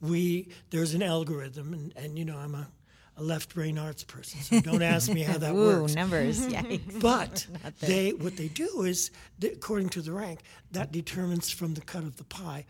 we 0.00 0.48
there's 0.70 0.94
an 0.94 1.02
algorithm, 1.02 1.72
and, 1.72 1.92
and 1.96 2.18
you 2.18 2.24
know 2.24 2.36
I'm 2.36 2.54
a, 2.54 2.68
a 3.16 3.22
left 3.22 3.54
brain 3.54 3.78
arts 3.78 4.04
person, 4.04 4.40
so 4.40 4.60
don't 4.60 4.82
ask 4.82 5.10
me 5.10 5.22
how 5.22 5.38
that 5.38 5.54
Ooh, 5.54 5.80
works. 5.80 5.94
numbers. 5.94 6.40
Yikes. 6.46 7.00
But 7.00 7.46
they 7.80 8.12
what 8.12 8.36
they 8.36 8.48
do 8.48 8.82
is, 8.82 9.10
according 9.42 9.88
to 9.90 10.02
the 10.02 10.12
rank, 10.12 10.40
that 10.72 10.92
determines 10.92 11.50
from 11.50 11.74
the 11.74 11.80
cut 11.80 12.02
of 12.02 12.16
the 12.16 12.24
pie 12.24 12.66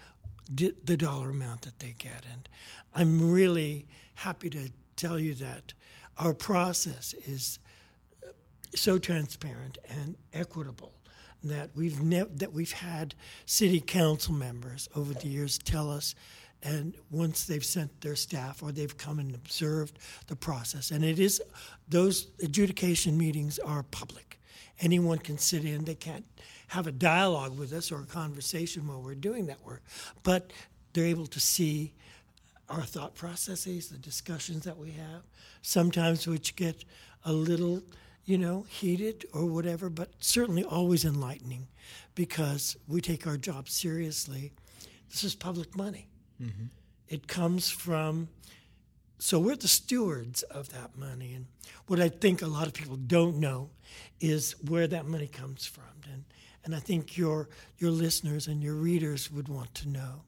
the 0.49 0.97
dollar 0.97 1.31
amount 1.31 1.63
that 1.63 1.79
they 1.79 1.95
get. 1.99 2.25
And 2.31 2.49
I'm 2.95 3.33
really 3.33 3.87
happy 4.15 4.51
to 4.51 4.71
tell 4.95 5.19
you 5.19 5.35
that 5.35 5.73
our 6.19 6.35
process 6.35 7.15
is 7.27 7.59
so 8.75 8.99
transparent 8.99 9.79
and 9.89 10.17
equitable 10.33 10.93
that 11.43 11.71
we've 11.75 12.03
nev- 12.03 12.39
that 12.39 12.53
we've 12.53 12.73
had 12.73 13.15
city 13.47 13.81
council 13.81 14.35
members 14.35 14.89
over 14.95 15.13
the 15.15 15.29
years 15.29 15.59
tell 15.59 15.91
us 15.91 16.15
and 16.63 16.95
once 17.11 17.45
they've 17.45 17.65
sent 17.65 18.01
their 18.01 18.17
staff 18.17 18.63
or 18.63 18.73
they've 18.73 18.97
come 18.97 19.19
and 19.19 19.35
observed 19.35 19.99
the 20.29 20.37
process. 20.37 20.91
And 20.91 21.05
it 21.05 21.19
is 21.19 21.43
those 21.89 22.29
adjudication 22.43 23.19
meetings 23.19 23.59
are 23.59 23.83
public. 23.83 24.41
Anyone 24.81 25.19
can 25.19 25.39
sit 25.39 25.65
in 25.65 25.85
they 25.85 25.95
can't 25.95 26.25
have 26.69 26.87
a 26.87 26.93
dialogue 26.93 27.59
with 27.59 27.73
us 27.73 27.93
or 27.93 28.01
a 28.01 28.07
conversation 28.07 28.87
while 28.89 29.01
we're 29.01 29.15
doing 29.15 29.47
that 29.47 29.63
work 29.65 29.83
but 30.23 30.51
they're 30.95 31.05
able 31.05 31.27
to 31.27 31.39
see 31.39 31.93
our 32.69 32.83
thought 32.83 33.15
processes, 33.15 33.89
the 33.89 33.99
discussions 33.99 34.65
that 34.65 34.79
we 34.79 34.93
have, 34.93 35.23
sometimes 35.63 36.27
which 36.27 36.57
get 36.57 36.85
a 37.25 37.33
little, 37.33 37.83
you 38.25 38.39
know, 38.39 38.65
heated 38.69 39.27
or 39.33 39.45
whatever, 39.47 39.91
but 39.91 40.11
certainly 40.19 40.65
always 40.65 41.05
enlightening 41.05 41.69
because 42.15 42.77
we 42.89 43.01
take 43.01 43.27
our 43.27 43.37
job 43.37 43.69
seriously. 43.69 44.53
This 45.11 45.25
is 45.25 45.35
public 45.35 45.77
money. 45.77 46.09
It 47.09 47.29
comes 47.29 47.71
from, 47.71 48.29
so 49.19 49.39
we're 49.39 49.57
the 49.57 49.69
stewards 49.69 50.43
of 50.45 50.71
that 50.71 50.97
money. 50.97 51.35
And 51.35 51.47
what 51.87 52.01
I 52.01 52.09
think 52.09 52.41
a 52.43 52.47
lot 52.47 52.67
of 52.67 52.73
people 52.73 52.97
don't 52.97 53.39
know 53.39 53.71
is 54.21 54.55
where 54.69 54.87
that 54.87 55.07
money 55.07 55.29
comes 55.29 55.67
from. 55.67 55.85
And, 56.11 56.25
and 56.65 56.75
I 56.75 56.81
think 56.81 57.17
your, 57.17 57.49
your 57.79 57.91
listeners 57.91 58.47
and 58.47 58.63
your 58.63 58.75
readers 58.75 59.31
would 59.31 59.49
want 59.49 59.75
to 59.77 59.89
know. 59.89 60.23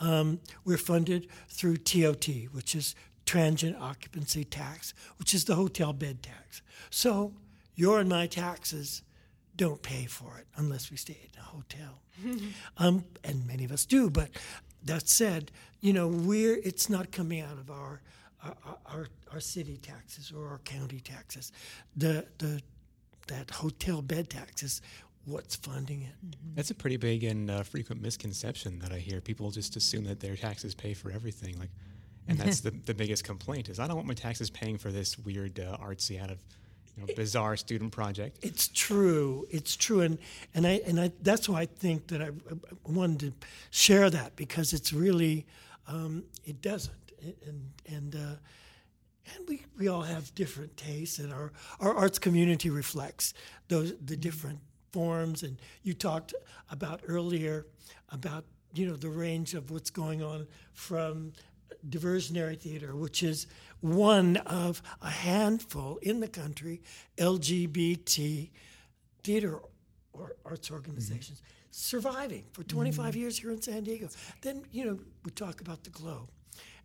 Um, 0.00 0.40
we're 0.64 0.78
funded 0.78 1.28
through 1.48 1.78
TOT, 1.78 2.26
which 2.52 2.74
is 2.74 2.94
transient 3.26 3.76
occupancy 3.76 4.44
tax, 4.44 4.94
which 5.18 5.34
is 5.34 5.44
the 5.44 5.54
hotel 5.54 5.92
bed 5.92 6.22
tax. 6.22 6.62
So 6.90 7.32
your 7.74 8.00
and 8.00 8.08
my 8.08 8.26
taxes 8.26 9.02
don't 9.56 9.82
pay 9.82 10.06
for 10.06 10.38
it 10.38 10.46
unless 10.56 10.90
we 10.90 10.96
stay 10.96 11.18
in 11.22 11.38
a 11.38 11.42
hotel, 11.42 12.02
um, 12.78 13.04
and 13.24 13.46
many 13.46 13.64
of 13.64 13.72
us 13.72 13.84
do. 13.84 14.10
But 14.10 14.30
that 14.84 15.08
said, 15.08 15.50
you 15.80 15.92
know, 15.92 16.08
we're 16.08 16.56
it's 16.64 16.88
not 16.88 17.12
coming 17.12 17.40
out 17.40 17.58
of 17.58 17.70
our 17.70 18.00
our, 18.42 18.56
our, 18.86 19.06
our 19.32 19.40
city 19.40 19.76
taxes 19.76 20.32
or 20.36 20.48
our 20.48 20.58
county 20.58 21.00
taxes. 21.00 21.52
The 21.96 22.26
the 22.38 22.62
that 23.28 23.50
hotel 23.50 24.02
bed 24.02 24.30
tax 24.30 24.62
is 24.62 24.82
what's 25.24 25.56
funding 25.56 26.02
it. 26.02 26.36
That's 26.54 26.70
a 26.70 26.74
pretty 26.74 26.96
big 26.96 27.24
and 27.24 27.50
uh, 27.50 27.62
frequent 27.62 28.02
misconception 28.02 28.78
that 28.80 28.92
I 28.92 28.98
hear. 28.98 29.20
People 29.20 29.50
just 29.50 29.76
assume 29.76 30.04
that 30.04 30.20
their 30.20 30.36
taxes 30.36 30.74
pay 30.74 30.94
for 30.94 31.10
everything. 31.10 31.58
Like, 31.58 31.70
and 32.28 32.38
that's 32.38 32.60
the, 32.66 32.70
the 32.70 32.94
biggest 32.94 33.24
complaint 33.24 33.68
is 33.68 33.78
I 33.78 33.86
don't 33.86 33.96
want 33.96 34.08
my 34.08 34.14
taxes 34.14 34.50
paying 34.50 34.78
for 34.78 34.90
this 34.90 35.18
weird 35.18 35.58
uh, 35.58 35.76
artsy 35.78 36.22
out 36.22 36.30
of 36.30 36.38
you 36.96 37.06
know, 37.06 37.14
bizarre 37.14 37.56
student 37.56 37.92
project. 37.92 38.38
It's 38.42 38.68
true. 38.68 39.46
It's 39.50 39.76
true, 39.76 40.00
and 40.00 40.18
and 40.54 40.66
I 40.66 40.80
and 40.86 41.00
I 41.00 41.12
that's 41.22 41.48
why 41.48 41.62
I 41.62 41.66
think 41.66 42.08
that 42.08 42.22
I, 42.22 42.26
I 42.28 42.54
wanted 42.84 43.20
to 43.20 43.46
share 43.70 44.10
that 44.10 44.36
because 44.36 44.72
it's 44.72 44.92
really 44.92 45.46
um, 45.88 46.24
it 46.44 46.60
doesn't, 46.60 47.12
and 47.46 47.70
and 47.86 48.14
uh, 48.14 48.36
and 49.34 49.48
we, 49.48 49.62
we 49.78 49.88
all 49.88 50.02
have 50.02 50.34
different 50.34 50.76
tastes, 50.76 51.18
and 51.18 51.32
our 51.32 51.52
our 51.80 51.94
arts 51.94 52.18
community 52.18 52.70
reflects 52.70 53.34
those 53.68 53.94
the 54.04 54.16
different 54.16 54.58
forms. 54.92 55.42
And 55.42 55.58
you 55.82 55.94
talked 55.94 56.34
about 56.70 57.00
earlier 57.06 57.66
about 58.10 58.44
you 58.74 58.86
know 58.86 58.96
the 58.96 59.08
range 59.10 59.54
of 59.54 59.70
what's 59.70 59.90
going 59.90 60.22
on 60.22 60.46
from 60.74 61.32
diversionary 61.88 62.58
theater, 62.58 62.94
which 62.94 63.22
is 63.22 63.46
one 63.80 64.36
of 64.38 64.82
a 65.00 65.10
handful 65.10 65.98
in 66.02 66.20
the 66.20 66.28
country 66.28 66.82
LGBT 67.18 68.50
theater 69.24 69.60
or 70.12 70.36
arts 70.44 70.70
organizations 70.70 71.42
surviving 71.72 72.44
for 72.52 72.62
25 72.64 73.16
years 73.16 73.38
here 73.38 73.50
in 73.50 73.60
San 73.60 73.82
Diego. 73.82 74.08
Then, 74.42 74.64
you 74.70 74.84
know, 74.84 74.98
we 75.24 75.30
talk 75.30 75.60
about 75.60 75.84
the 75.84 75.90
Globe 75.90 76.28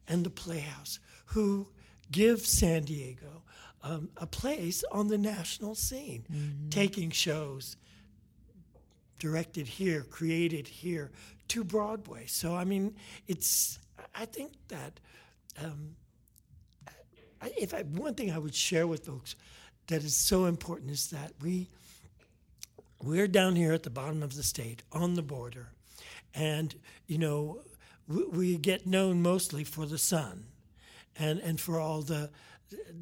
and 0.08 0.26
the 0.26 0.30
Playhouse, 0.30 1.00
who 1.26 1.68
give 2.10 2.40
San 2.46 2.84
Diego 2.84 3.44
um, 3.84 4.10
a 4.18 4.26
place 4.26 4.84
on 4.92 5.10
the 5.10 5.18
national 5.18 5.76
scene, 5.76 6.26
taking 6.70 7.12
shows 7.12 7.76
directed 9.20 9.68
here, 9.68 10.04
created 10.04 10.68
here 10.68 11.12
to 11.50 11.64
Broadway. 11.64 12.26
So, 12.28 12.56
I 12.56 12.64
mean, 12.64 12.96
it's, 13.28 13.80
I 14.18 14.26
think 14.26 14.52
that 14.70 15.00
um, 15.64 15.96
I, 17.42 17.52
if 17.58 17.74
I, 17.74 17.84
one 17.84 18.16
thing 18.16 18.32
I 18.32 18.38
would 18.38 18.56
share 18.56 18.88
with 18.88 19.06
folks 19.06 19.36
that 19.88 20.04
is 20.04 20.16
so 20.16 20.46
important 20.46 20.92
is 20.92 21.08
that 21.12 21.34
we 21.42 21.70
we're 23.04 23.28
down 23.28 23.56
here 23.56 23.74
at 23.74 23.84
the 23.84 23.90
bottom 23.92 24.24
of 24.24 24.36
the 24.36 24.44
state 24.44 24.82
on 24.92 25.14
the 25.14 25.22
border, 25.22 25.70
and 26.34 26.74
you 27.06 27.18
know 27.20 27.62
we, 28.08 28.24
we 28.26 28.58
get 28.58 28.88
known 28.88 29.22
mostly 29.22 29.64
for 29.64 29.86
the 29.86 29.98
sun, 30.00 30.46
and 31.18 31.40
and 31.40 31.60
for 31.62 31.80
all 31.80 32.02
the 32.02 32.30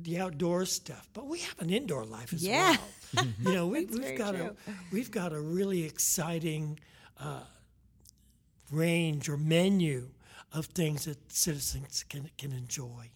the 0.04 0.20
outdoor 0.20 0.66
stuff, 0.66 1.10
but 1.14 1.26
we 1.28 1.40
have 1.40 1.60
an 1.60 1.70
indoor 1.70 2.06
life 2.06 2.34
as 2.34 2.44
Yeah. 2.46 2.76
well. 3.16 3.26
you 3.42 3.54
know, 3.54 3.68
we, 3.68 3.86
we've 3.86 4.18
got 4.18 4.36
true. 4.36 4.56
a 4.68 4.72
we've 4.92 5.10
got 5.12 5.32
a 5.32 5.40
really 5.40 5.86
exciting 5.86 6.78
uh, 7.20 7.40
range 8.72 9.30
or 9.30 9.38
menu 9.38 10.10
of 10.56 10.66
things 10.68 11.06
that 11.06 11.18
citizens 11.32 12.04
can 12.10 12.30
can 12.38 12.52
enjoy. 12.52 13.10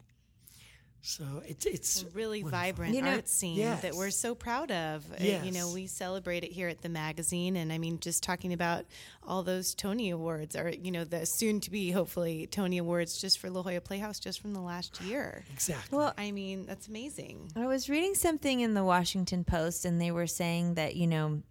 So 1.01 1.23
it's 1.47 1.65
it's 1.65 2.03
a 2.03 2.07
really 2.09 2.43
wonderful. 2.43 2.59
vibrant 2.65 2.93
You 2.93 3.01
know- 3.01 3.11
art 3.11 3.29
scene 3.29 3.57
that 3.57 3.95
we're 3.95 4.09
so 4.11 4.35
proud 4.35 4.69
of. 4.69 5.09
Uh, 5.13 5.23
You 5.23 5.51
know, 5.53 5.71
we 5.71 5.87
celebrate 5.87 6.43
it 6.43 6.51
here 6.51 6.67
at 6.67 6.81
the 6.81 6.89
magazine, 6.89 7.55
and 7.55 7.71
I 7.71 7.77
mean, 7.77 7.99
just 8.01 8.21
talking 8.21 8.51
about 8.51 8.85
all 9.23 9.41
those 9.41 9.73
Tony 9.73 10.09
Awards, 10.09 10.57
or 10.57 10.69
you 10.69 10.91
know, 10.91 11.05
the 11.05 11.25
soon 11.25 11.61
to 11.61 11.71
be 11.71 11.91
hopefully 11.91 12.47
Tony 12.47 12.77
Awards 12.79 13.19
just 13.21 13.39
for 13.39 13.49
La 13.49 13.61
Jolla 13.63 13.79
Playhouse 13.79 14.19
just 14.19 14.41
from 14.41 14.53
the 14.53 14.59
last 14.59 14.99
year. 15.01 15.45
exactly. 15.53 15.97
Well, 15.97 16.13
I 16.17 16.31
mean, 16.31 16.65
that's 16.65 16.89
amazing. 16.89 17.53
I 17.55 17.65
was 17.65 17.89
reading 17.89 18.13
something 18.13 18.59
in 18.59 18.73
the 18.73 18.83
Washington 18.83 19.45
Post, 19.45 19.85
and 19.85 20.01
they 20.01 20.11
were 20.11 20.27
saying 20.27 20.73
that 20.73 20.97
you 20.97 21.07
know 21.07 21.41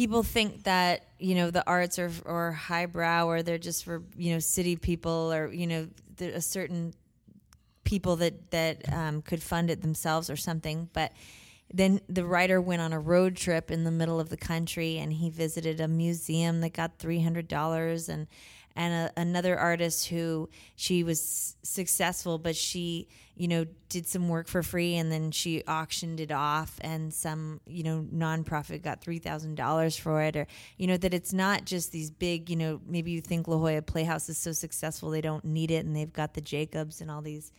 people 0.00 0.22
think 0.22 0.62
that 0.62 1.02
you 1.18 1.34
know 1.34 1.50
the 1.50 1.62
arts 1.66 1.98
are 1.98 2.10
or 2.24 2.52
highbrow 2.52 3.26
or 3.26 3.42
they're 3.42 3.58
just 3.58 3.84
for 3.84 4.02
you 4.16 4.32
know 4.32 4.38
city 4.38 4.74
people 4.74 5.30
or 5.30 5.52
you 5.52 5.66
know 5.66 5.86
a 6.20 6.40
certain 6.40 6.94
people 7.84 8.16
that 8.16 8.50
that 8.50 8.90
um, 8.90 9.20
could 9.20 9.42
fund 9.42 9.68
it 9.68 9.82
themselves 9.82 10.30
or 10.30 10.36
something, 10.36 10.88
but. 10.94 11.12
Then 11.72 12.00
the 12.08 12.24
writer 12.24 12.60
went 12.60 12.82
on 12.82 12.92
a 12.92 12.98
road 12.98 13.36
trip 13.36 13.70
in 13.70 13.84
the 13.84 13.92
middle 13.92 14.18
of 14.18 14.28
the 14.28 14.36
country, 14.36 14.98
and 14.98 15.12
he 15.12 15.30
visited 15.30 15.80
a 15.80 15.86
museum 15.86 16.62
that 16.62 16.72
got 16.72 16.98
three 16.98 17.22
hundred 17.22 17.46
dollars, 17.46 18.08
and 18.08 18.26
and 18.76 19.10
a, 19.16 19.20
another 19.20 19.58
artist 19.58 20.08
who 20.08 20.48
she 20.76 21.02
was 21.04 21.56
successful, 21.62 22.38
but 22.38 22.56
she 22.56 23.08
you 23.36 23.48
know 23.48 23.64
did 23.88 24.06
some 24.06 24.28
work 24.28 24.48
for 24.48 24.62
free, 24.62 24.96
and 24.96 25.10
then 25.10 25.30
she 25.30 25.62
auctioned 25.66 26.20
it 26.20 26.30
off, 26.30 26.78
and 26.82 27.12
some 27.12 27.60
you 27.66 27.82
know 27.82 28.06
nonprofit 28.14 28.82
got 28.82 29.00
three 29.00 29.18
thousand 29.18 29.54
dollars 29.56 29.96
for 29.96 30.22
it, 30.22 30.36
or 30.36 30.46
you 30.76 30.86
know 30.86 30.96
that 30.96 31.14
it's 31.14 31.32
not 31.32 31.64
just 31.64 31.90
these 31.92 32.10
big 32.10 32.50
you 32.50 32.56
know 32.56 32.80
maybe 32.86 33.10
you 33.10 33.20
think 33.20 33.48
La 33.48 33.56
Jolla 33.56 33.82
Playhouse 33.82 34.28
is 34.28 34.38
so 34.38 34.52
successful 34.52 35.10
they 35.10 35.20
don't 35.20 35.44
need 35.44 35.70
it, 35.70 35.84
and 35.84 35.96
they've 35.96 36.12
got 36.12 36.34
the 36.34 36.40
Jacobs 36.40 37.00
and 37.00 37.10
all 37.10 37.22
these 37.22 37.52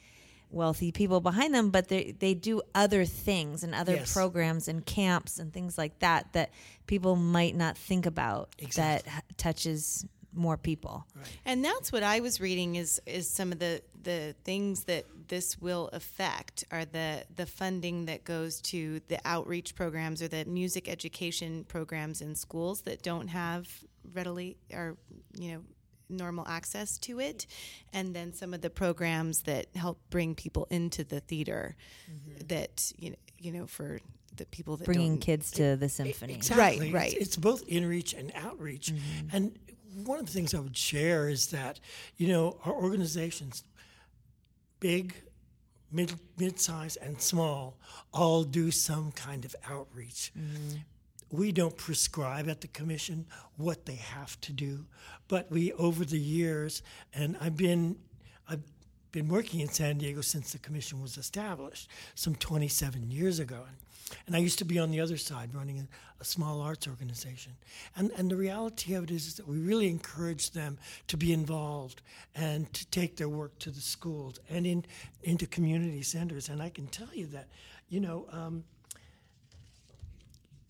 wealthy 0.53 0.91
people 0.91 1.21
behind 1.21 1.55
them, 1.55 1.69
but 1.71 1.87
they 1.87 2.13
they 2.19 2.33
do 2.33 2.61
other 2.75 3.05
things 3.05 3.63
and 3.63 3.73
other 3.73 3.95
Yes. 3.95 4.13
programs 4.13 4.67
and 4.67 4.85
camps 4.85 5.39
and 5.39 5.53
things 5.53 5.77
like 5.77 5.97
that 5.99 6.33
that 6.33 6.51
people 6.87 7.15
might 7.15 7.55
not 7.55 7.77
think 7.77 8.05
about 8.05 8.53
that 8.75 9.03
touches 9.37 10.05
more 10.33 10.57
people. 10.57 11.05
And 11.45 11.63
that's 11.63 11.91
what 11.91 12.03
I 12.03 12.19
was 12.19 12.39
reading 12.39 12.75
is 12.75 13.01
is 13.05 13.29
some 13.29 13.51
of 13.51 13.59
the 13.59 13.81
the 14.03 14.35
things 14.43 14.85
that 14.85 15.05
this 15.27 15.59
will 15.59 15.89
affect 15.93 16.63
are 16.71 16.85
the 16.85 17.23
the 17.35 17.45
funding 17.45 18.05
that 18.05 18.23
goes 18.23 18.61
to 18.61 19.01
the 19.07 19.19
outreach 19.25 19.75
programs 19.75 20.21
or 20.21 20.27
the 20.27 20.45
music 20.45 20.89
education 20.89 21.63
programs 21.65 22.21
in 22.21 22.35
schools 22.35 22.81
that 22.81 23.01
don't 23.01 23.27
have 23.27 23.67
readily 24.13 24.57
or 24.73 24.97
you 25.37 25.53
know 25.53 25.61
normal 26.09 26.45
access 26.45 26.97
to 26.97 27.21
it 27.21 27.47
and 27.93 28.13
then 28.13 28.33
some 28.33 28.53
of 28.53 28.59
the 28.59 28.69
programs 28.69 29.43
that 29.43 29.67
help 29.75 29.97
bring 30.09 30.35
people 30.35 30.67
into 30.69 31.05
the 31.05 31.21
theater 31.21 31.77
mm-hmm. 32.11 32.47
that 32.47 32.91
you 32.97 33.11
know, 33.11 33.15
you 33.39 33.51
know 33.51 33.65
for 33.65 34.01
the 34.35 34.45
people 34.45 34.77
that 34.77 34.85
Bringing 34.85 35.13
don't 35.13 35.21
kids 35.21 35.51
to 35.51 35.75
the 35.75 35.89
symphony. 35.89 36.33
Exactly. 36.33 36.87
It's- 36.87 36.93
right. 36.93 37.13
It's, 37.13 37.35
both 37.35 37.67
inreach 37.67 38.17
and 38.17 38.31
outreach. 38.35 38.87
Mm-hmm. 38.93 39.35
And 39.35 39.59
one 40.05 40.19
of 40.19 40.25
the 40.25 40.31
things 40.31 40.53
I 40.53 40.59
would 40.59 40.77
share 40.77 41.29
is 41.29 41.47
that, 41.47 41.79
you 42.17 42.27
know, 42.27 42.57
our 42.65 42.73
organizations, 42.73 43.63
big, 44.79 45.13
mid, 45.91 46.13
mid-size, 46.37 46.95
and 46.97 47.21
small, 47.21 47.77
all 48.13 48.43
do 48.43 48.71
some 48.71 49.11
kind 49.11 49.45
of 49.45 49.55
outreach. 49.69 50.31
Mm-hmm. 50.37 50.77
We 51.29 51.51
don't 51.51 51.77
prescribe 51.77 52.49
at 52.49 52.61
the 52.61 52.67
commission 52.67 53.25
what 53.55 53.85
they 53.85 53.95
have 53.95 54.39
to 54.41 54.53
do, 54.53 54.85
but 55.27 55.49
we, 55.49 55.71
over 55.73 56.03
the 56.03 56.19
years, 56.19 56.81
and 57.13 57.37
I've 57.39 57.55
been, 57.55 57.97
I've 58.49 58.63
been 59.11 59.27
working 59.27 59.59
in 59.59 59.67
San 59.67 59.97
Diego 59.97 60.21
since 60.21 60.51
the 60.51 60.59
commission 60.59 61.01
was 61.01 61.17
established, 61.17 61.89
some 62.15 62.35
27 62.35 63.11
years 63.11 63.39
ago. 63.39 63.63
And 64.27 64.35
I 64.35 64.39
used 64.39 64.59
to 64.59 64.65
be 64.65 64.79
on 64.79 64.91
the 64.91 64.99
other 64.99 65.17
side 65.17 65.53
running 65.53 65.79
a, 65.79 65.87
a 66.19 66.25
small 66.25 66.61
arts 66.61 66.87
organization. 66.87 67.53
And, 67.95 68.11
and 68.17 68.29
the 68.29 68.35
reality 68.35 68.93
of 68.93 69.05
it 69.05 69.11
is, 69.11 69.27
is 69.27 69.35
that 69.35 69.47
we 69.47 69.57
really 69.57 69.89
encourage 69.89 70.51
them 70.51 70.77
to 71.07 71.17
be 71.17 71.33
involved 71.33 72.01
and 72.35 72.71
to 72.73 72.85
take 72.87 73.15
their 73.17 73.29
work 73.29 73.57
to 73.59 73.71
the 73.71 73.81
schools 73.81 74.39
and 74.49 74.65
in, 74.65 74.85
into 75.23 75.47
community 75.47 76.01
centers. 76.03 76.49
And 76.49 76.61
I 76.61 76.69
can 76.69 76.87
tell 76.87 77.09
you 77.13 77.27
that, 77.27 77.47
you 77.89 77.99
know, 77.99 78.27
um, 78.31 78.63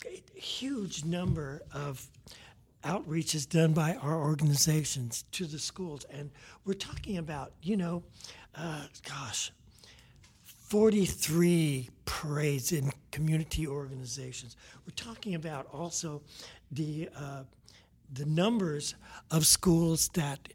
a 0.06 0.40
huge 0.40 1.04
number 1.04 1.62
of 1.72 2.06
outreach 2.84 3.34
is 3.34 3.46
done 3.46 3.72
by 3.72 3.94
our 3.96 4.20
organizations 4.20 5.24
to 5.32 5.46
the 5.46 5.58
schools. 5.58 6.04
And 6.10 6.30
we're 6.64 6.74
talking 6.74 7.18
about, 7.18 7.52
you 7.62 7.76
know, 7.76 8.02
uh, 8.54 8.82
gosh, 9.08 9.52
43 10.44 11.90
parades 12.06 12.72
in 12.72 12.90
community 13.10 13.66
organizations. 13.66 14.56
We're 14.86 14.94
talking 14.94 15.34
about 15.34 15.66
also 15.72 16.22
the 16.70 17.08
uh, 17.14 17.42
the 18.12 18.26
numbers 18.26 18.94
of 19.30 19.46
schools 19.46 20.08
that 20.14 20.48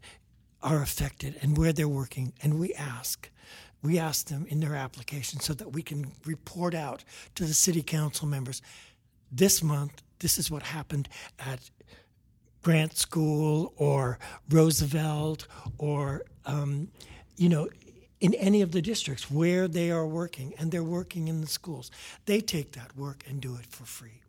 are 0.62 0.82
affected 0.82 1.36
and 1.42 1.56
where 1.56 1.72
they're 1.72 1.88
working, 1.88 2.32
and 2.42 2.58
we 2.58 2.72
ask. 2.74 3.30
We 3.82 3.98
ask 3.98 4.26
them 4.26 4.44
in 4.48 4.58
their 4.58 4.74
application 4.74 5.40
so 5.40 5.54
that 5.54 5.72
we 5.72 5.82
can 5.82 6.10
report 6.26 6.74
out 6.74 7.04
to 7.36 7.44
the 7.44 7.54
city 7.54 7.82
council 7.82 8.26
members. 8.26 8.60
This 9.30 9.62
month, 9.62 10.02
this 10.18 10.36
is 10.36 10.50
what 10.50 10.64
happened 10.64 11.08
at 11.38 11.70
Grant 12.62 12.96
School 12.96 13.72
or 13.76 14.18
Roosevelt 14.50 15.46
or, 15.78 16.24
um, 16.44 16.88
you 17.36 17.48
know, 17.48 17.68
in 18.20 18.34
any 18.34 18.62
of 18.62 18.72
the 18.72 18.82
districts 18.82 19.30
where 19.30 19.68
they 19.68 19.90
are 19.90 20.06
working 20.06 20.52
and 20.58 20.72
they're 20.72 20.82
working 20.82 21.28
in 21.28 21.40
the 21.40 21.46
schools. 21.46 21.90
They 22.26 22.40
take 22.40 22.72
that 22.72 22.96
work 22.96 23.24
and 23.28 23.40
do 23.40 23.54
it 23.56 23.66
for 23.66 23.84
free. 23.84 24.20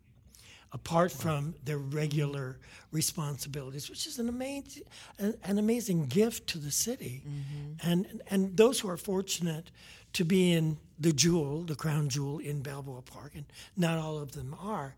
Apart 0.72 1.10
from 1.10 1.56
their 1.64 1.78
regular 1.78 2.60
responsibilities, 2.92 3.90
which 3.90 4.06
is 4.06 4.20
an 4.20 4.28
amazing, 4.28 4.84
an, 5.18 5.34
an 5.42 5.58
amazing 5.58 6.06
gift 6.06 6.46
to 6.50 6.58
the 6.58 6.70
city, 6.70 7.24
and 7.82 8.22
and 8.28 8.56
those 8.56 8.78
who 8.78 8.88
are 8.88 8.96
fortunate 8.96 9.72
to 10.12 10.24
be 10.24 10.52
in 10.52 10.78
the 11.00 11.12
jewel, 11.12 11.62
the 11.62 11.74
crown 11.74 12.08
jewel 12.08 12.38
in 12.38 12.62
Balboa 12.62 13.02
Park, 13.02 13.32
and 13.34 13.46
not 13.76 13.98
all 13.98 14.18
of 14.18 14.30
them 14.30 14.54
are, 14.60 14.94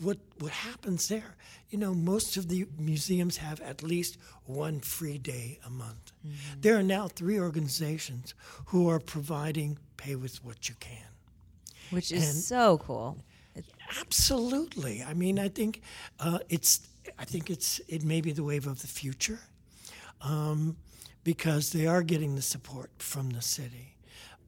what 0.00 0.18
what 0.38 0.52
happens 0.52 1.08
there? 1.08 1.34
You 1.70 1.78
know, 1.78 1.94
most 1.94 2.36
of 2.36 2.48
the 2.48 2.66
museums 2.78 3.36
have 3.38 3.60
at 3.60 3.82
least 3.82 4.16
one 4.46 4.80
free 4.80 5.18
day 5.18 5.58
a 5.66 5.70
month. 5.70 6.12
There 6.60 6.76
are 6.76 6.82
now 6.82 7.08
three 7.08 7.38
organizations 7.38 8.34
who 8.66 8.88
are 8.88 9.00
providing 9.00 9.78
pay 9.96 10.14
with 10.14 10.44
what 10.44 10.68
you 10.68 10.74
can. 10.80 11.08
Which 11.90 12.12
is 12.12 12.28
And- 12.28 12.38
so 12.42 12.78
cool. 12.78 13.18
Absolutely. 14.00 15.02
I 15.02 15.14
mean, 15.14 15.38
I 15.38 15.48
think 15.48 15.80
uh, 16.20 16.38
it's 16.48 16.80
I 17.18 17.24
think 17.24 17.50
it's 17.50 17.80
it 17.88 18.04
may 18.04 18.20
be 18.20 18.32
the 18.32 18.44
wave 18.44 18.66
of 18.68 18.80
the 18.80 18.86
future 18.88 19.40
um, 20.22 20.76
because 21.24 21.70
they 21.70 21.86
are 21.86 22.02
getting 22.02 22.36
the 22.36 22.42
support 22.42 22.90
from 22.98 23.30
the 23.30 23.42
city. 23.42 23.96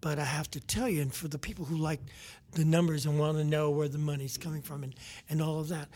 But 0.01 0.19
I 0.19 0.25
have 0.25 0.51
to 0.53 0.61
tell 0.61 0.89
you, 0.89 1.03
and 1.03 1.13
for 1.15 1.29
the 1.29 1.39
people 1.39 1.65
who 1.65 1.77
like 1.77 2.01
the 2.53 2.65
numbers 2.65 3.07
and 3.07 3.19
want 3.19 3.37
to 3.39 3.45
know 3.45 3.71
where 3.71 3.89
the 3.89 3.99
money's 3.99 4.37
coming 4.37 4.63
from 4.63 4.85
and, 4.85 4.95
and 5.29 5.43
all 5.43 5.61
of 5.61 5.69
that, 5.69 5.89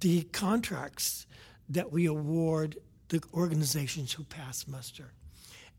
the 0.00 0.22
contracts 0.24 1.26
that 1.68 1.92
we 1.92 2.06
award 2.06 2.76
the 3.08 3.22
organizations 3.34 4.12
who 4.12 4.24
pass 4.24 4.66
muster 4.66 5.12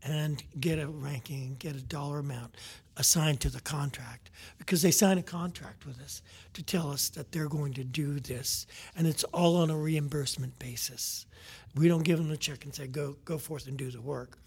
and 0.04 0.42
get 0.60 0.78
a 0.78 0.86
ranking 0.86 1.56
get 1.58 1.74
a 1.74 1.82
dollar 1.82 2.18
amount 2.18 2.54
assigned 2.96 3.40
to 3.40 3.48
the 3.48 3.60
contract 3.60 4.30
because 4.58 4.82
they 4.82 4.90
sign 4.90 5.18
a 5.18 5.22
contract 5.22 5.86
with 5.86 6.00
us 6.00 6.22
to 6.52 6.62
tell 6.62 6.90
us 6.90 7.08
that 7.08 7.32
they're 7.32 7.48
going 7.48 7.72
to 7.72 7.82
do 7.82 8.20
this 8.20 8.66
and 8.96 9.06
it's 9.06 9.24
all 9.24 9.56
on 9.56 9.70
a 9.70 9.76
reimbursement 9.76 10.56
basis. 10.58 11.26
We 11.74 11.88
don't 11.88 12.04
give 12.04 12.18
them 12.18 12.30
a 12.30 12.36
check 12.36 12.64
and 12.64 12.74
say 12.74 12.86
go 12.86 13.16
go 13.24 13.38
forth 13.38 13.66
and 13.66 13.76
do 13.76 13.90
the 13.90 14.00
work. 14.00 14.38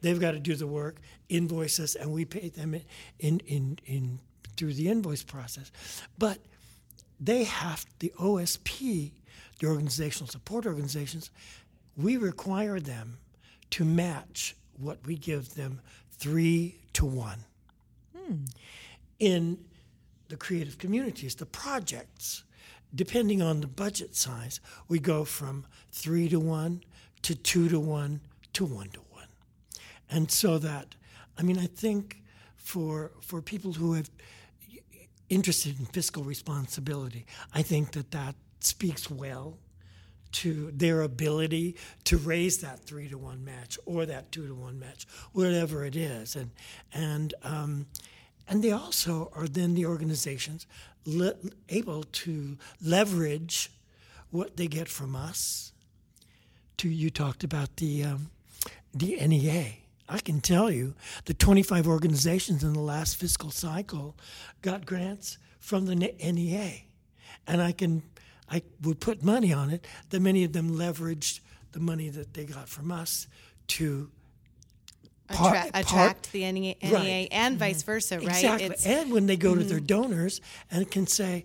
They've 0.00 0.20
got 0.20 0.32
to 0.32 0.40
do 0.40 0.56
the 0.56 0.66
work 0.66 1.00
invoice 1.28 1.78
us 1.78 1.94
and 1.94 2.12
we 2.12 2.24
pay 2.24 2.48
them 2.48 2.74
in 3.20 3.40
in 3.40 3.78
in 3.84 4.18
through 4.56 4.74
the 4.74 4.88
invoice 4.88 5.22
process 5.22 5.70
but 6.18 6.38
they 7.22 7.44
have 7.44 7.86
the 8.00 8.12
OSP, 8.18 9.12
the 9.60 9.66
organizational 9.66 10.28
support 10.28 10.66
organizations, 10.66 11.30
we 11.96 12.16
require 12.16 12.80
them 12.80 13.18
to 13.70 13.84
match 13.84 14.56
what 14.76 14.98
we 15.06 15.14
give 15.16 15.54
them 15.54 15.80
three 16.10 16.80
to 16.94 17.06
one. 17.06 17.44
Hmm. 18.16 18.44
In 19.20 19.58
the 20.28 20.36
creative 20.36 20.78
communities, 20.78 21.36
the 21.36 21.46
projects, 21.46 22.42
depending 22.92 23.40
on 23.40 23.60
the 23.60 23.68
budget 23.68 24.16
size, 24.16 24.58
we 24.88 24.98
go 24.98 25.24
from 25.24 25.64
three 25.92 26.28
to 26.28 26.40
one 26.40 26.82
to 27.22 27.36
two 27.36 27.68
to 27.68 27.78
one 27.78 28.20
to 28.54 28.64
one 28.64 28.88
to 28.88 29.00
one. 29.10 29.28
And 30.10 30.28
so 30.28 30.58
that, 30.58 30.96
I 31.38 31.42
mean, 31.42 31.58
I 31.58 31.66
think 31.66 32.21
for 32.62 33.12
for 33.20 33.42
people 33.42 33.72
who 33.72 33.94
have 33.94 34.10
interested 35.28 35.78
in 35.78 35.86
fiscal 35.86 36.24
responsibility, 36.24 37.26
I 37.54 37.62
think 37.62 37.92
that 37.92 38.10
that 38.10 38.34
speaks 38.60 39.10
well 39.10 39.58
to 40.32 40.70
their 40.72 41.02
ability 41.02 41.76
to 42.04 42.16
raise 42.16 42.58
that 42.58 42.80
three 42.80 43.08
to 43.08 43.18
one 43.18 43.44
match 43.44 43.78
or 43.84 44.06
that 44.06 44.32
two 44.32 44.46
to 44.46 44.54
one 44.54 44.78
match, 44.78 45.06
whatever 45.32 45.84
it 45.84 45.96
is, 45.96 46.36
and 46.36 46.50
and 46.92 47.34
um, 47.42 47.86
and 48.48 48.62
they 48.62 48.72
also 48.72 49.30
are 49.34 49.48
then 49.48 49.74
the 49.74 49.86
organizations 49.86 50.66
le- 51.04 51.34
able 51.68 52.02
to 52.04 52.56
leverage 52.82 53.70
what 54.30 54.56
they 54.56 54.66
get 54.66 54.88
from 54.88 55.14
us. 55.14 55.72
To 56.78 56.88
you 56.88 57.10
talked 57.10 57.44
about 57.44 57.76
the 57.76 58.04
um, 58.04 58.30
the 58.94 59.16
NEA. 59.16 59.81
I 60.12 60.18
can 60.18 60.42
tell 60.42 60.70
you 60.70 60.94
the 61.24 61.32
25 61.32 61.88
organizations 61.88 62.62
in 62.62 62.74
the 62.74 62.80
last 62.80 63.16
fiscal 63.16 63.50
cycle 63.50 64.14
got 64.60 64.84
grants 64.84 65.38
from 65.58 65.86
the 65.86 65.94
NEA, 65.94 66.82
and 67.46 67.62
I 67.62 67.72
can 67.72 68.02
I 68.50 68.62
would 68.82 69.00
put 69.00 69.22
money 69.22 69.54
on 69.54 69.70
it 69.70 69.86
that 70.10 70.20
many 70.20 70.44
of 70.44 70.52
them 70.52 70.72
leveraged 70.72 71.40
the 71.72 71.80
money 71.80 72.10
that 72.10 72.34
they 72.34 72.44
got 72.44 72.68
from 72.68 72.92
us 72.92 73.26
to 73.68 74.10
Part- 75.28 75.56
Attra- 75.56 75.72
part- 75.72 75.86
attract 75.86 76.32
the 76.32 76.52
NEA, 76.52 76.76
NEA 76.82 76.92
Right. 76.92 77.28
and 77.30 77.58
vice 77.58 77.78
mm-hmm. 77.78 77.86
versa, 77.86 78.18
right? 78.18 78.28
Exactly. 78.28 78.64
It's- 78.66 78.84
and 78.84 79.10
when 79.12 79.24
they 79.24 79.38
go 79.38 79.54
to 79.54 79.64
their 79.64 79.78
mm-hmm. 79.78 79.86
donors 79.86 80.42
and 80.70 80.90
can 80.90 81.06
say, 81.06 81.44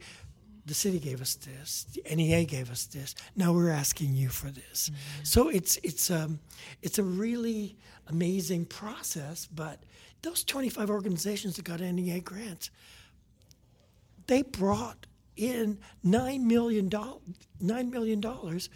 the 0.67 0.73
city 0.73 0.99
gave 0.99 1.21
us 1.21 1.35
this, 1.35 1.85
the 1.93 2.03
NEA 2.13 2.43
gave 2.43 2.69
us 2.69 2.85
this. 2.85 3.15
Now 3.35 3.53
we're 3.53 3.71
asking 3.71 4.13
you 4.13 4.27
for 4.27 4.49
this. 4.49 4.89
Mm-hmm. 4.89 5.23
So 5.23 5.49
it's 5.49 5.77
it's 5.77 6.11
um 6.11 6.39
it's 6.81 6.99
a 6.99 7.03
really 7.03 7.77
amazing 8.07 8.65
process. 8.65 9.47
But 9.47 9.79
those 10.21 10.43
25 10.43 10.89
organizations 10.89 11.55
that 11.55 11.63
got 11.63 11.79
NEA 11.79 12.19
grants, 12.19 12.69
they 14.27 14.41
brought 14.41 15.05
in 15.37 15.77
nine 16.03 16.45
million 16.47 16.89
dollars 16.89 17.21
nine 17.61 17.89
million 17.89 18.19
dollars 18.19 18.69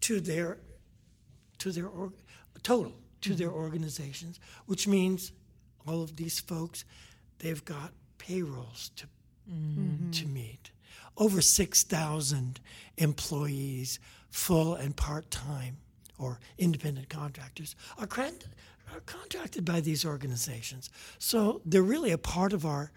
to 0.00 0.20
their 0.20 0.58
to 1.58 1.72
their 1.72 1.88
org- 1.88 2.12
total 2.62 2.94
to 3.20 3.34
their 3.34 3.48
mm-hmm. 3.48 3.56
organizations, 3.56 4.40
which 4.66 4.88
means 4.88 5.32
all 5.86 6.02
of 6.02 6.16
these 6.16 6.40
folks, 6.40 6.84
they've 7.38 7.64
got 7.64 7.92
payrolls 8.16 8.90
to 8.96 9.06
mm-hmm. 9.50 10.10
to 10.10 10.26
meet. 10.26 10.70
Over 11.16 11.40
six 11.40 11.84
thousand 11.84 12.60
employees, 12.96 14.00
full 14.30 14.74
and 14.74 14.96
part 14.96 15.30
time, 15.30 15.76
or 16.18 16.40
independent 16.58 17.08
contractors, 17.08 17.76
are, 17.98 18.06
cran- 18.06 18.38
are 18.92 19.00
contracted 19.00 19.64
by 19.64 19.80
these 19.80 20.04
organizations. 20.04 20.90
So 21.18 21.60
they're 21.64 21.82
really 21.82 22.10
a 22.10 22.18
part 22.18 22.52
of 22.52 22.64
our 22.64 22.90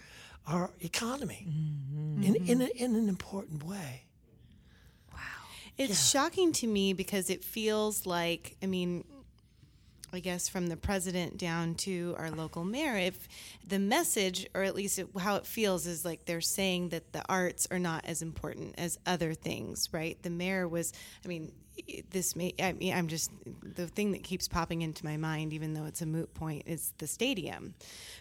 our 0.47 0.71
economy 0.79 1.45
mm-hmm. 1.47 2.23
in 2.23 2.35
in, 2.35 2.59
mm-hmm. 2.59 2.61
a, 2.61 2.83
in 2.83 2.95
an 2.95 3.07
important 3.07 3.63
way. 3.63 4.05
Wow. 5.13 5.19
It's 5.77 6.09
shocking 6.09 6.53
to 6.53 6.67
me 6.67 6.93
because 6.93 7.29
it 7.29 7.43
feels 7.43 8.05
like, 8.05 8.55
I 8.63 8.65
mean, 8.65 9.03
I 10.13 10.19
guess 10.19 10.47
from 10.47 10.67
the 10.67 10.77
president 10.77 11.37
down 11.37 11.75
to 11.75 12.15
our 12.17 12.31
local 12.31 12.63
mayor, 12.63 12.95
if 12.95 13.27
the 13.67 13.79
message, 13.79 14.47
or 14.53 14.63
at 14.63 14.73
least 14.73 14.99
it, 14.99 15.07
how 15.19 15.35
it 15.35 15.45
feels, 15.45 15.85
is 15.85 16.05
like 16.05 16.25
they're 16.25 16.39
saying 16.39 16.89
that 16.89 17.11
the 17.11 17.23
arts 17.27 17.67
are 17.71 17.79
not 17.79 18.05
as 18.05 18.21
important 18.21 18.75
as 18.77 18.97
other 19.05 19.33
things, 19.33 19.89
right? 19.91 20.17
The 20.23 20.29
mayor 20.29 20.67
was, 20.67 20.93
I 21.25 21.27
mean, 21.27 21.51
this 22.09 22.35
may, 22.35 22.53
I 22.59 22.71
mean, 22.71 22.93
I'm 22.93 23.07
just, 23.07 23.31
the 23.61 23.87
thing 23.87 24.13
that 24.13 24.23
keeps 24.23 24.47
popping 24.47 24.81
into 24.81 25.05
my 25.05 25.17
mind, 25.17 25.53
even 25.53 25.73
though 25.73 25.85
it's 25.85 26.01
a 26.01 26.05
moot 26.05 26.33
point, 26.33 26.63
is 26.65 26.93
the 26.97 27.05
stadium, 27.05 27.75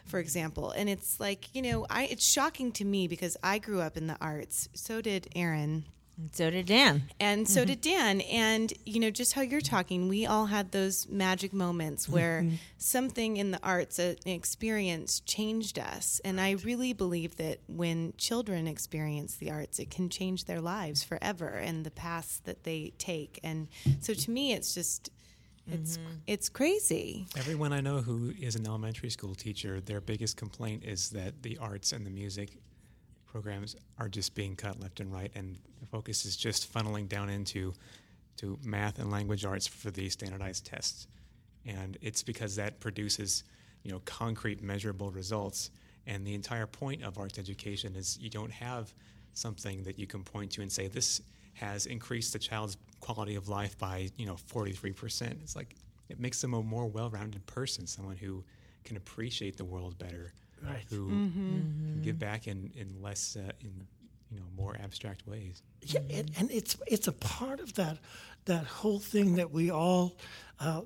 for 0.04 0.18
example. 0.18 0.72
And 0.72 0.88
it's 0.88 1.20
like, 1.20 1.54
you 1.54 1.62
know, 1.62 1.86
I, 1.88 2.04
it's 2.06 2.26
shocking 2.26 2.72
to 2.72 2.84
me 2.84 3.06
because 3.06 3.36
I 3.42 3.58
grew 3.58 3.80
up 3.80 3.96
in 3.96 4.08
the 4.08 4.18
arts. 4.20 4.68
So 4.74 5.00
did 5.00 5.28
Erin 5.34 5.84
So 6.32 6.50
did 6.50 6.66
Dan. 6.66 7.02
and 7.20 7.46
so 7.46 7.60
mm-hmm. 7.60 7.68
did 7.68 7.80
Dan. 7.82 8.20
And 8.22 8.72
you 8.86 9.00
know, 9.00 9.10
just 9.10 9.34
how 9.34 9.42
you're 9.42 9.60
talking, 9.60 10.08
we 10.08 10.24
all 10.24 10.46
had 10.46 10.72
those 10.72 11.06
magic 11.08 11.52
moments 11.52 12.08
where 12.08 12.42
mm-hmm. 12.42 12.56
something 12.78 13.36
in 13.36 13.50
the 13.50 13.60
arts, 13.62 13.98
a- 13.98 14.16
an 14.24 14.32
experience, 14.32 15.20
changed 15.20 15.78
us. 15.78 16.20
And 16.24 16.40
I 16.40 16.52
really 16.52 16.94
believe 16.94 17.36
that 17.36 17.60
when 17.66 18.14
children 18.16 18.66
experience 18.66 19.36
the 19.36 19.50
arts, 19.50 19.78
it 19.78 19.90
can 19.90 20.08
change 20.08 20.46
their 20.46 20.60
lives 20.60 21.04
forever 21.04 21.48
and 21.48 21.84
the 21.84 21.90
paths 21.90 22.40
that 22.44 22.64
they 22.64 22.94
take. 22.96 23.38
And 23.44 23.68
so, 24.00 24.14
to 24.14 24.30
me, 24.30 24.52
it's 24.52 24.74
just. 24.74 25.10
It's 25.68 25.96
mm-hmm. 25.96 26.12
it's 26.28 26.48
crazy. 26.48 27.26
Everyone 27.36 27.72
I 27.72 27.80
know 27.80 28.00
who 28.00 28.32
is 28.40 28.54
an 28.54 28.68
elementary 28.68 29.10
school 29.10 29.34
teacher, 29.34 29.80
their 29.80 30.00
biggest 30.00 30.36
complaint 30.36 30.84
is 30.84 31.10
that 31.10 31.42
the 31.42 31.58
arts 31.58 31.90
and 31.90 32.06
the 32.06 32.10
music 32.10 32.50
programs 33.36 33.76
are 33.98 34.08
just 34.08 34.34
being 34.34 34.56
cut 34.56 34.80
left 34.80 34.98
and 34.98 35.12
right, 35.12 35.30
and 35.34 35.58
the 35.78 35.86
focus 35.86 36.24
is 36.24 36.38
just 36.38 36.72
funneling 36.72 37.06
down 37.06 37.28
into 37.28 37.74
to 38.38 38.58
math 38.64 38.98
and 38.98 39.10
language 39.10 39.44
arts 39.44 39.66
for 39.66 39.90
the 39.90 40.08
standardized 40.08 40.64
tests, 40.64 41.06
and 41.66 41.98
it's 42.00 42.22
because 42.22 42.56
that 42.56 42.80
produces, 42.80 43.44
you 43.82 43.92
know, 43.92 44.00
concrete, 44.06 44.62
measurable 44.62 45.10
results. 45.10 45.70
And 46.06 46.26
the 46.26 46.32
entire 46.32 46.66
point 46.66 47.04
of 47.04 47.18
arts 47.18 47.38
education 47.38 47.94
is 47.94 48.18
you 48.18 48.30
don't 48.30 48.50
have 48.50 48.94
something 49.34 49.82
that 49.82 49.98
you 49.98 50.06
can 50.06 50.24
point 50.24 50.50
to 50.52 50.62
and 50.62 50.72
say 50.72 50.88
this 50.88 51.20
has 51.52 51.84
increased 51.84 52.32
the 52.32 52.38
child's 52.38 52.78
quality 53.00 53.34
of 53.34 53.50
life 53.50 53.76
by 53.76 54.08
you 54.16 54.24
know 54.24 54.36
43%. 54.50 55.42
It's 55.42 55.54
like 55.54 55.76
it 56.08 56.18
makes 56.18 56.40
them 56.40 56.54
a 56.54 56.62
more 56.62 56.86
well-rounded 56.86 57.44
person, 57.44 57.86
someone 57.86 58.16
who 58.16 58.42
can 58.84 58.96
appreciate 58.96 59.58
the 59.58 59.64
world 59.66 59.98
better, 59.98 60.32
Right. 60.62 60.84
who 60.88 61.08
can 61.08 62.00
give 62.02 62.18
back 62.18 62.46
in 62.46 62.72
in 62.76 63.02
less 63.02 63.36
uh, 63.36 63.52
in 63.60 63.86
you 64.30 64.38
know 64.38 64.46
more 64.56 64.76
abstract 64.82 65.26
ways. 65.26 65.62
Yeah, 65.82 66.00
and, 66.10 66.30
and 66.38 66.50
it's 66.50 66.76
it's 66.86 67.08
a 67.08 67.12
part 67.12 67.60
of 67.60 67.74
that 67.74 67.98
that 68.46 68.64
whole 68.64 68.98
thing 68.98 69.36
that 69.36 69.50
we 69.50 69.70
all 69.70 70.16
uh, 70.60 70.82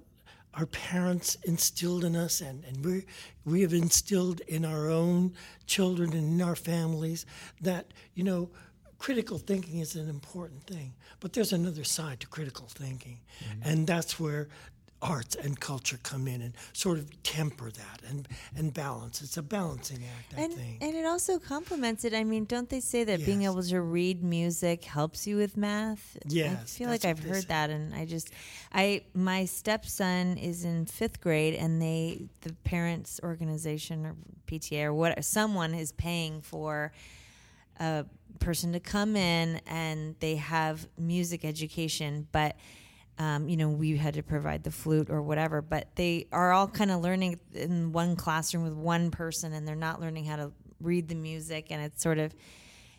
our 0.55 0.67
parents 0.67 1.37
instilled 1.45 2.05
in 2.05 2.17
us, 2.17 2.41
and 2.41 2.65
and 2.65 2.85
we 2.85 3.05
we 3.45 3.63
have 3.63 3.73
instilled 3.73 4.41
in 4.49 4.65
our 4.65 4.91
own 4.91 5.33
children 5.67 6.13
and 6.13 6.41
in 6.41 6.43
our 6.47 6.57
families 6.57 7.27
that 7.61 7.93
you 8.15 8.25
know 8.25 8.51
critical 8.99 9.39
thinking 9.39 9.79
is 9.81 9.97
an 9.97 10.09
important 10.11 10.63
thing, 10.65 10.93
but 11.21 11.33
there's 11.33 11.53
another 11.53 11.85
side 11.85 12.21
to 12.21 12.27
critical 12.27 12.67
thinking, 12.69 13.21
and 13.63 13.87
that's 13.87 14.21
where 14.21 14.49
arts 15.03 15.35
and 15.35 15.59
culture 15.59 15.99
come 16.03 16.29
in 16.29 16.43
and 16.43 16.53
sort 16.73 16.99
of 16.99 17.23
temper 17.23 17.71
that 17.71 18.03
and 18.09 18.29
and 18.57 18.75
balance. 18.75 19.23
It's 19.23 19.37
a 19.37 19.43
balancing 19.43 20.05
act, 20.05 20.35
I 20.37 20.43
And, 20.43 20.53
think. 20.53 20.79
and 20.83 20.95
it 20.95 21.07
also 21.07 21.39
complements 21.39 22.05
it. 22.05 22.13
I 22.13 22.25
mean, 22.25 22.45
don't 22.45 22.69
they 22.69 22.81
say 22.81 23.05
that 23.05 23.25
being 23.25 23.43
able 23.45 23.63
to 23.63 23.81
read 23.81 24.23
music 24.23 24.85
helps 24.85 25.27
you 25.27 25.37
with 25.37 25.57
math? 25.57 26.17
I 26.27 26.65
feel 26.67 26.89
like 26.89 27.05
I've 27.05 27.19
heard 27.19 27.45
that, 27.49 27.71
and 27.71 27.95
I 27.95 28.05
just, 28.05 28.31
I 28.73 29.03
my 29.15 29.47
stepson 29.47 30.37
is 30.37 30.65
in 30.65 30.87
fifth 30.87 31.21
grade, 31.21 31.55
and 31.55 31.81
they 31.81 32.29
the 32.43 32.53
parents 32.65 33.21
organization 33.23 34.05
or 34.07 34.17
PTA 34.47 34.85
or 34.85 34.95
what 34.95 35.25
someone 35.25 35.75
is 35.75 35.93
paying 35.93 36.41
for 36.43 36.93
a 37.79 38.05
person 38.39 38.73
to 38.73 38.81
come 38.81 39.17
in 39.17 39.61
and 39.67 40.15
they 40.21 40.37
have 40.37 40.87
music 40.99 41.45
education, 41.45 42.27
but 42.33 42.57
um, 43.21 43.51
you 43.51 43.57
know, 43.59 43.69
we 43.69 43.99
had 43.99 44.15
to 44.15 44.23
provide 44.23 44.65
the 44.65 44.71
flute 44.71 45.11
or 45.11 45.21
whatever, 45.21 45.61
but 45.61 45.95
they 45.95 46.27
are 46.33 46.53
all 46.53 46.67
kind 46.67 46.91
of 46.91 47.03
learning 47.03 47.39
in 47.53 47.93
one 47.93 48.17
classroom 48.17 48.65
with 48.65 48.73
one 48.73 49.11
person 49.11 49.53
and 49.53 49.69
they're 49.69 49.77
not 49.77 50.01
learning 50.01 50.25
how 50.25 50.37
to 50.37 50.51
read 50.81 51.07
the 51.07 51.15
music 51.15 51.67
and 51.69 51.83
it's 51.83 52.03
sort 52.03 52.19
of 52.19 52.35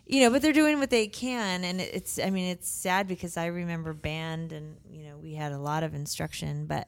you 0.06 0.20
know, 0.20 0.30
but 0.30 0.42
they're 0.42 0.52
doing 0.52 0.78
what 0.78 0.90
they 0.90 1.08
can 1.08 1.64
and 1.64 1.80
it's 1.80 2.20
I 2.20 2.30
mean, 2.30 2.50
it's 2.52 2.68
sad 2.68 3.08
because 3.08 3.36
I 3.36 3.46
remember 3.46 3.92
band 3.92 4.52
and 4.52 4.76
you 4.88 5.06
know, 5.06 5.16
we 5.16 5.34
had 5.34 5.50
a 5.50 5.58
lot 5.58 5.82
of 5.82 5.92
instruction, 5.92 6.66
but 6.66 6.86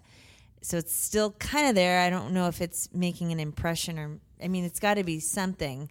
so 0.63 0.77
it's 0.77 0.95
still 0.95 1.33
kind 1.33 1.67
of 1.67 1.75
there. 1.75 2.03
I 2.03 2.11
don't 2.11 2.33
know 2.33 2.47
if 2.47 2.61
it's 2.61 2.89
making 2.95 3.33
an 3.33 3.41
impression 3.41 3.99
or 3.99 4.21
I 4.41 4.47
mean, 4.47 4.65
it's 4.65 4.79
got 4.79 4.95
to 4.95 5.05
be 5.05 5.19
something. 5.19 5.91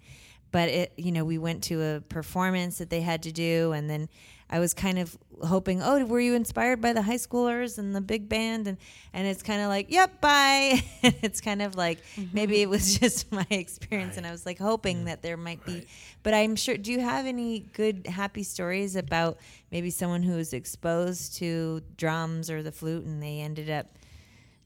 But 0.51 0.69
it, 0.69 0.93
you 0.95 1.11
know, 1.11 1.25
we 1.25 1.39
went 1.39 1.63
to 1.63 1.81
a 1.81 2.01
performance 2.01 2.77
that 2.77 2.91
they 2.91 3.01
had 3.01 3.23
to 3.23 3.31
do, 3.31 3.71
and 3.71 3.89
then 3.89 4.07
I 4.49 4.59
was 4.59 4.73
kind 4.73 4.99
of 4.99 5.17
hoping, 5.43 5.81
oh, 5.81 6.05
were 6.05 6.19
you 6.19 6.35
inspired 6.35 6.81
by 6.81 6.93
the 6.93 7.01
high 7.01 7.17
schoolers 7.17 7.77
and 7.77 7.95
the 7.95 8.01
big 8.01 8.29
band? 8.29 8.67
And 8.67 8.77
and 9.13 9.27
it's 9.27 9.43
kind 9.43 9.61
of 9.61 9.69
like, 9.69 9.91
yep, 9.91 10.21
bye. 10.21 10.83
it's 11.03 11.41
kind 11.41 11.61
of 11.61 11.75
like 11.75 11.99
mm-hmm. 12.15 12.29
maybe 12.33 12.61
it 12.61 12.69
was 12.69 12.97
just 12.99 13.31
my 13.31 13.47
experience, 13.49 14.17
and 14.17 14.25
I 14.25 14.31
was 14.31 14.45
like 14.45 14.59
hoping 14.59 15.05
that 15.05 15.21
there 15.21 15.37
might 15.37 15.65
be. 15.65 15.85
But 16.23 16.33
I'm 16.33 16.55
sure. 16.55 16.77
Do 16.77 16.91
you 16.91 16.99
have 16.99 17.25
any 17.25 17.59
good, 17.59 18.07
happy 18.07 18.43
stories 18.43 18.95
about 18.95 19.37
maybe 19.71 19.89
someone 19.89 20.23
who 20.23 20.35
was 20.35 20.53
exposed 20.53 21.35
to 21.37 21.81
drums 21.97 22.49
or 22.49 22.63
the 22.63 22.71
flute, 22.71 23.05
and 23.05 23.21
they 23.21 23.39
ended 23.39 23.69
up 23.69 23.87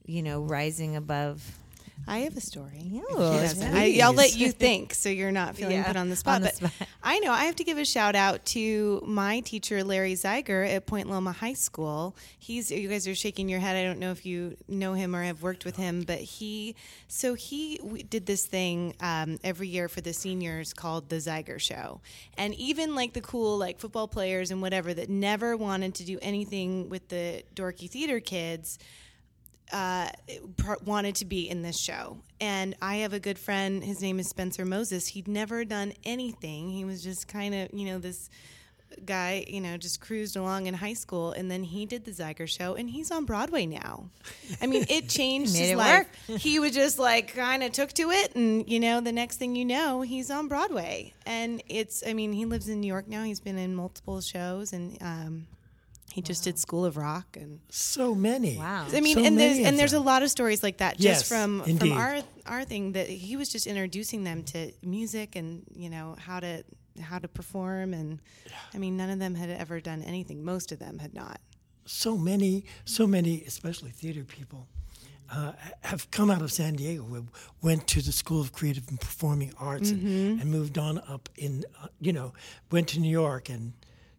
you 0.08 0.22
know, 0.22 0.40
rising 0.40 0.96
above. 0.96 1.44
I 2.06 2.18
have 2.20 2.36
a 2.36 2.40
story. 2.40 2.80
Yeah, 2.84 3.02
Yes, 3.18 3.62
I, 3.62 4.00
I'll 4.02 4.14
let 4.14 4.34
you 4.36 4.50
think 4.52 4.94
so 4.94 5.08
you're 5.10 5.30
not 5.30 5.56
feeling 5.56 5.76
Yeah, 5.76 5.86
put 5.86 5.96
on 5.96 6.08
the 6.08 6.16
spot. 6.16 6.36
on 6.36 6.42
the 6.42 6.46
but 6.60 6.72
spot. 6.72 6.88
I 7.02 7.18
know 7.18 7.32
I 7.32 7.44
have 7.44 7.56
to 7.56 7.64
give 7.64 7.76
a 7.76 7.84
shout 7.84 8.14
out 8.14 8.44
to 8.46 9.02
my 9.06 9.40
teacher, 9.40 9.84
Larry 9.84 10.14
Zeiger 10.14 10.66
at 10.72 10.86
Point 10.86 11.10
Loma 11.10 11.32
High 11.32 11.52
School. 11.52 12.16
He's, 12.38 12.70
you 12.70 12.88
guys 12.88 13.06
are 13.06 13.14
shaking 13.14 13.48
your 13.48 13.60
head. 13.60 13.76
I 13.76 13.82
don't 13.84 13.98
know 13.98 14.10
if 14.10 14.24
you 14.24 14.56
know 14.68 14.94
him 14.94 15.14
or 15.14 15.22
have 15.22 15.42
worked 15.42 15.64
with 15.66 15.76
him, 15.76 16.02
but 16.02 16.18
he, 16.18 16.76
so 17.08 17.34
he 17.34 17.78
did 18.08 18.24
this 18.24 18.46
thing 18.46 18.94
um, 19.00 19.38
every 19.44 19.68
year 19.68 19.88
for 19.88 20.00
the 20.00 20.14
seniors 20.14 20.72
called 20.72 21.10
the 21.10 21.16
Zeiger 21.16 21.60
Show. 21.60 22.00
And 22.38 22.54
even 22.54 22.94
like 22.94 23.12
the 23.12 23.20
cool, 23.20 23.58
like 23.58 23.78
football 23.80 24.08
players 24.08 24.50
and 24.50 24.62
whatever 24.62 24.94
that 24.94 25.10
never 25.10 25.56
wanted 25.56 25.94
to 25.96 26.04
do 26.04 26.18
anything 26.22 26.88
with 26.88 27.08
the 27.08 27.42
dorky 27.54 27.88
theater 27.90 28.20
kids 28.20 28.78
uh, 29.72 30.08
wanted 30.84 31.16
to 31.16 31.24
be 31.24 31.48
in 31.48 31.62
this 31.62 31.78
show. 31.78 32.18
And 32.40 32.76
I 32.80 32.96
have 32.96 33.12
a 33.12 33.20
good 33.20 33.38
friend, 33.38 33.82
his 33.82 34.00
name 34.00 34.18
is 34.20 34.28
Spencer 34.28 34.64
Moses. 34.64 35.08
He'd 35.08 35.28
never 35.28 35.64
done 35.64 35.92
anything. 36.04 36.70
He 36.70 36.84
was 36.84 37.02
just 37.02 37.28
kind 37.28 37.54
of, 37.54 37.68
you 37.72 37.86
know, 37.86 37.98
this 37.98 38.30
guy, 39.04 39.44
you 39.46 39.60
know, 39.60 39.76
just 39.76 40.00
cruised 40.00 40.36
along 40.36 40.66
in 40.66 40.74
high 40.74 40.94
school. 40.94 41.32
And 41.32 41.50
then 41.50 41.62
he 41.62 41.86
did 41.86 42.04
the 42.04 42.10
Zeiger 42.10 42.48
show 42.48 42.74
and 42.74 42.88
he's 42.88 43.10
on 43.10 43.24
Broadway 43.24 43.66
now. 43.66 44.10
I 44.60 44.66
mean, 44.66 44.86
it 44.88 45.08
changed 45.08 45.54
his 45.54 45.70
it 45.70 45.76
life. 45.76 46.06
he 46.26 46.58
was 46.58 46.72
just 46.72 46.98
like 46.98 47.34
kind 47.34 47.62
of 47.62 47.72
took 47.72 47.92
to 47.94 48.10
it. 48.10 48.34
And, 48.34 48.68
you 48.68 48.80
know, 48.80 49.00
the 49.00 49.12
next 49.12 49.36
thing 49.36 49.56
you 49.56 49.64
know, 49.64 50.00
he's 50.02 50.30
on 50.30 50.48
Broadway. 50.48 51.14
And 51.26 51.62
it's, 51.68 52.02
I 52.06 52.14
mean, 52.14 52.32
he 52.32 52.44
lives 52.44 52.68
in 52.68 52.80
New 52.80 52.88
York 52.88 53.08
now. 53.08 53.24
He's 53.24 53.40
been 53.40 53.58
in 53.58 53.74
multiple 53.74 54.20
shows 54.20 54.72
and, 54.72 54.96
um, 55.02 55.46
he 56.12 56.22
just 56.22 56.42
did 56.44 56.58
School 56.58 56.84
of 56.84 56.96
Rock 56.96 57.36
and 57.36 57.60
so 57.70 58.14
many. 58.14 58.56
Wow. 58.56 58.86
I 58.92 59.00
mean, 59.00 59.16
So 59.16 59.24
and 59.24 59.38
there's 59.38 59.58
and 59.58 59.78
there's 59.78 59.92
a 59.92 60.00
lot 60.00 60.22
of 60.22 60.30
stories 60.30 60.62
like 60.62 60.78
that 60.78 60.94
just 60.96 61.04
Yes, 61.04 61.28
from 61.28 61.60
indeed. 61.66 61.78
from 61.90 61.92
our 61.92 62.22
our 62.46 62.64
thing 62.64 62.92
that 62.92 63.08
he 63.08 63.36
was 63.36 63.48
just 63.50 63.66
introducing 63.66 64.24
them 64.24 64.42
to 64.44 64.72
music 64.82 65.36
and 65.36 65.64
you 65.74 65.90
know 65.90 66.16
how 66.18 66.40
to 66.40 66.64
how 67.00 67.18
to 67.18 67.28
perform 67.28 67.94
and 67.94 68.20
I 68.74 68.78
mean 68.78 68.96
none 68.96 69.10
of 69.10 69.18
them 69.18 69.34
had 69.34 69.50
ever 69.50 69.80
done 69.80 70.02
anything. 70.02 70.44
Most 70.44 70.72
of 70.72 70.78
them 70.78 70.98
had 70.98 71.14
not. 71.14 71.40
so 71.84 72.16
many, 72.16 72.64
so 72.84 73.06
many, 73.06 73.42
especially 73.46 73.90
theater 73.90 74.24
people, 74.24 74.66
uh, 75.30 75.52
have 75.82 76.10
come 76.10 76.30
out 76.30 76.42
of 76.42 76.50
San 76.52 76.74
Diego, 76.74 77.26
went 77.62 77.86
to 77.88 78.00
the 78.02 78.12
School 78.12 78.40
of 78.40 78.52
Creative 78.52 78.86
and 78.88 78.98
Performing 79.00 79.52
Arts 79.58 79.90
and, 79.90 80.40
and 80.40 80.50
moved 80.50 80.76
on 80.78 80.98
up 81.08 81.28
in, 81.36 81.64
uh, 81.82 81.88
you 82.00 82.12
know, 82.12 82.32
went 82.70 82.88
to 82.88 82.98
New 83.00 83.10
York 83.10 83.48
and 83.48 83.72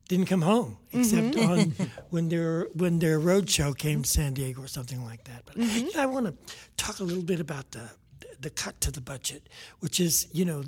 didn't 0.10 0.26
come 0.26 0.41
home 0.41 0.78
except 0.91 1.38
on 1.38 1.74
when 2.10 2.28
their 2.28 2.67
when 2.74 3.00
their 3.00 3.19
road 3.19 3.50
show 3.50 3.74
came 3.74 4.02
to 4.02 4.10
San 4.10 4.34
Diego 4.34 4.62
or 4.62 4.67
something 4.67 5.06
like 5.06 5.24
that. 5.26 5.43
But 5.45 5.56
you 5.58 5.93
know, 5.95 6.02
I 6.02 6.08
want 6.08 6.26
to 6.26 6.56
talk 6.76 7.00
a 7.00 7.04
little 7.04 7.24
bit 7.24 7.39
about 7.39 7.72
the 7.72 7.89
the 8.41 8.50
cut 8.50 8.82
to 8.82 8.91
the 8.91 9.02
budget, 9.02 9.48
which 9.80 10.00
is 10.00 10.28
you 10.34 10.43
know, 10.43 10.63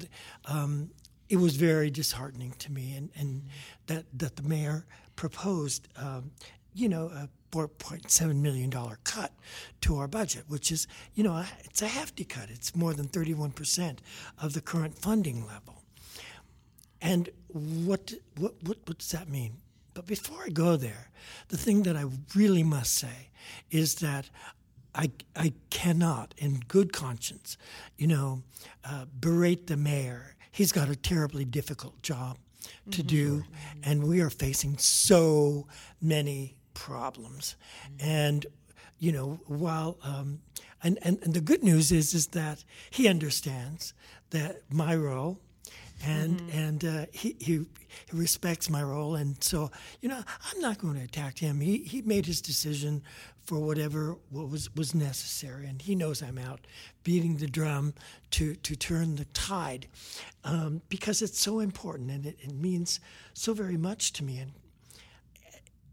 um, 0.45 0.91
it 1.27 1.37
was 1.37 1.55
very 1.55 1.89
disheartening 1.89 2.53
to 2.59 2.71
me, 2.71 2.93
and, 2.95 3.09
and 3.17 3.47
that 3.87 4.05
that 4.13 4.35
the 4.35 4.43
mayor 4.43 4.85
proposed, 5.15 5.87
um, 5.97 6.31
you 6.73 6.87
know, 6.87 7.07
a 7.07 7.27
four 7.51 7.67
point 7.67 8.11
seven 8.11 8.43
million 8.43 8.69
dollar 8.69 8.99
cut 9.03 9.33
to 9.81 9.97
our 9.97 10.07
budget, 10.07 10.43
which 10.49 10.71
is 10.71 10.87
you 11.15 11.23
know 11.23 11.43
it's 11.63 11.81
a 11.81 11.87
hefty 11.87 12.25
cut. 12.25 12.49
It's 12.51 12.75
more 12.75 12.93
than 12.93 13.07
thirty 13.07 13.33
one 13.33 13.51
percent 13.51 14.01
of 14.39 14.53
the 14.53 14.61
current 14.61 14.99
funding 14.99 15.47
level. 15.47 15.80
And 17.01 17.29
what, 17.47 18.13
what 18.37 18.53
what 18.61 18.77
what 18.85 18.97
does 18.99 19.11
that 19.11 19.27
mean? 19.27 19.57
But 19.93 20.05
before 20.05 20.43
I 20.45 20.49
go 20.49 20.77
there, 20.77 21.09
the 21.49 21.57
thing 21.57 21.83
that 21.83 21.97
I 21.97 22.05
really 22.35 22.63
must 22.63 22.93
say 22.93 23.29
is 23.69 23.95
that 23.95 24.29
I, 24.93 25.11
I 25.35 25.53
cannot, 25.69 26.33
in 26.37 26.61
good 26.67 26.91
conscience, 26.93 27.57
you 27.97 28.07
know, 28.07 28.43
uh, 28.83 29.05
berate 29.19 29.67
the 29.67 29.77
mayor. 29.77 30.35
He's 30.51 30.71
got 30.71 30.89
a 30.89 30.95
terribly 30.95 31.45
difficult 31.45 32.01
job 32.01 32.37
to 32.91 33.01
mm-hmm. 33.01 33.07
do, 33.07 33.43
and 33.83 34.03
we 34.03 34.21
are 34.21 34.29
facing 34.29 34.77
so 34.77 35.67
many 36.01 36.55
problems. 36.73 37.55
Mm-hmm. 37.83 38.09
And 38.09 38.45
you 38.99 39.11
know, 39.11 39.39
while 39.47 39.97
um, 40.03 40.39
and, 40.83 40.99
and 41.01 41.17
and 41.23 41.33
the 41.33 41.41
good 41.41 41.63
news 41.63 41.91
is 41.91 42.13
is 42.13 42.27
that 42.27 42.63
he 42.89 43.07
understands 43.07 43.93
that 44.29 44.61
my 44.69 44.95
role 44.95 45.39
and 46.03 46.41
mm-hmm. 46.41 46.57
and 46.57 46.85
uh, 46.85 47.05
he, 47.11 47.35
he, 47.39 47.65
respects 48.13 48.69
my 48.69 48.81
role, 48.81 49.15
and 49.15 49.43
so 49.43 49.69
you 49.99 50.09
know 50.09 50.23
I'm 50.51 50.61
not 50.61 50.77
going 50.77 50.95
to 50.95 51.03
attack 51.03 51.39
him. 51.39 51.59
He 51.59 51.79
he 51.79 52.01
made 52.01 52.25
his 52.25 52.41
decision 52.41 53.03
for 53.43 53.59
whatever 53.59 54.17
what 54.29 54.49
was 54.49 54.73
was 54.75 54.95
necessary, 54.95 55.67
and 55.67 55.81
he 55.81 55.95
knows 55.95 56.21
I'm 56.21 56.37
out 56.37 56.61
beating 57.03 57.37
the 57.37 57.47
drum 57.47 57.93
to 58.31 58.55
to 58.55 58.75
turn 58.75 59.15
the 59.17 59.25
tide 59.25 59.87
um, 60.43 60.81
because 60.89 61.21
it's 61.21 61.39
so 61.39 61.59
important 61.59 62.11
and 62.11 62.25
it, 62.25 62.37
it 62.41 62.53
means 62.53 62.99
so 63.33 63.53
very 63.53 63.77
much 63.77 64.13
to 64.13 64.23
me, 64.23 64.39
and 64.39 64.51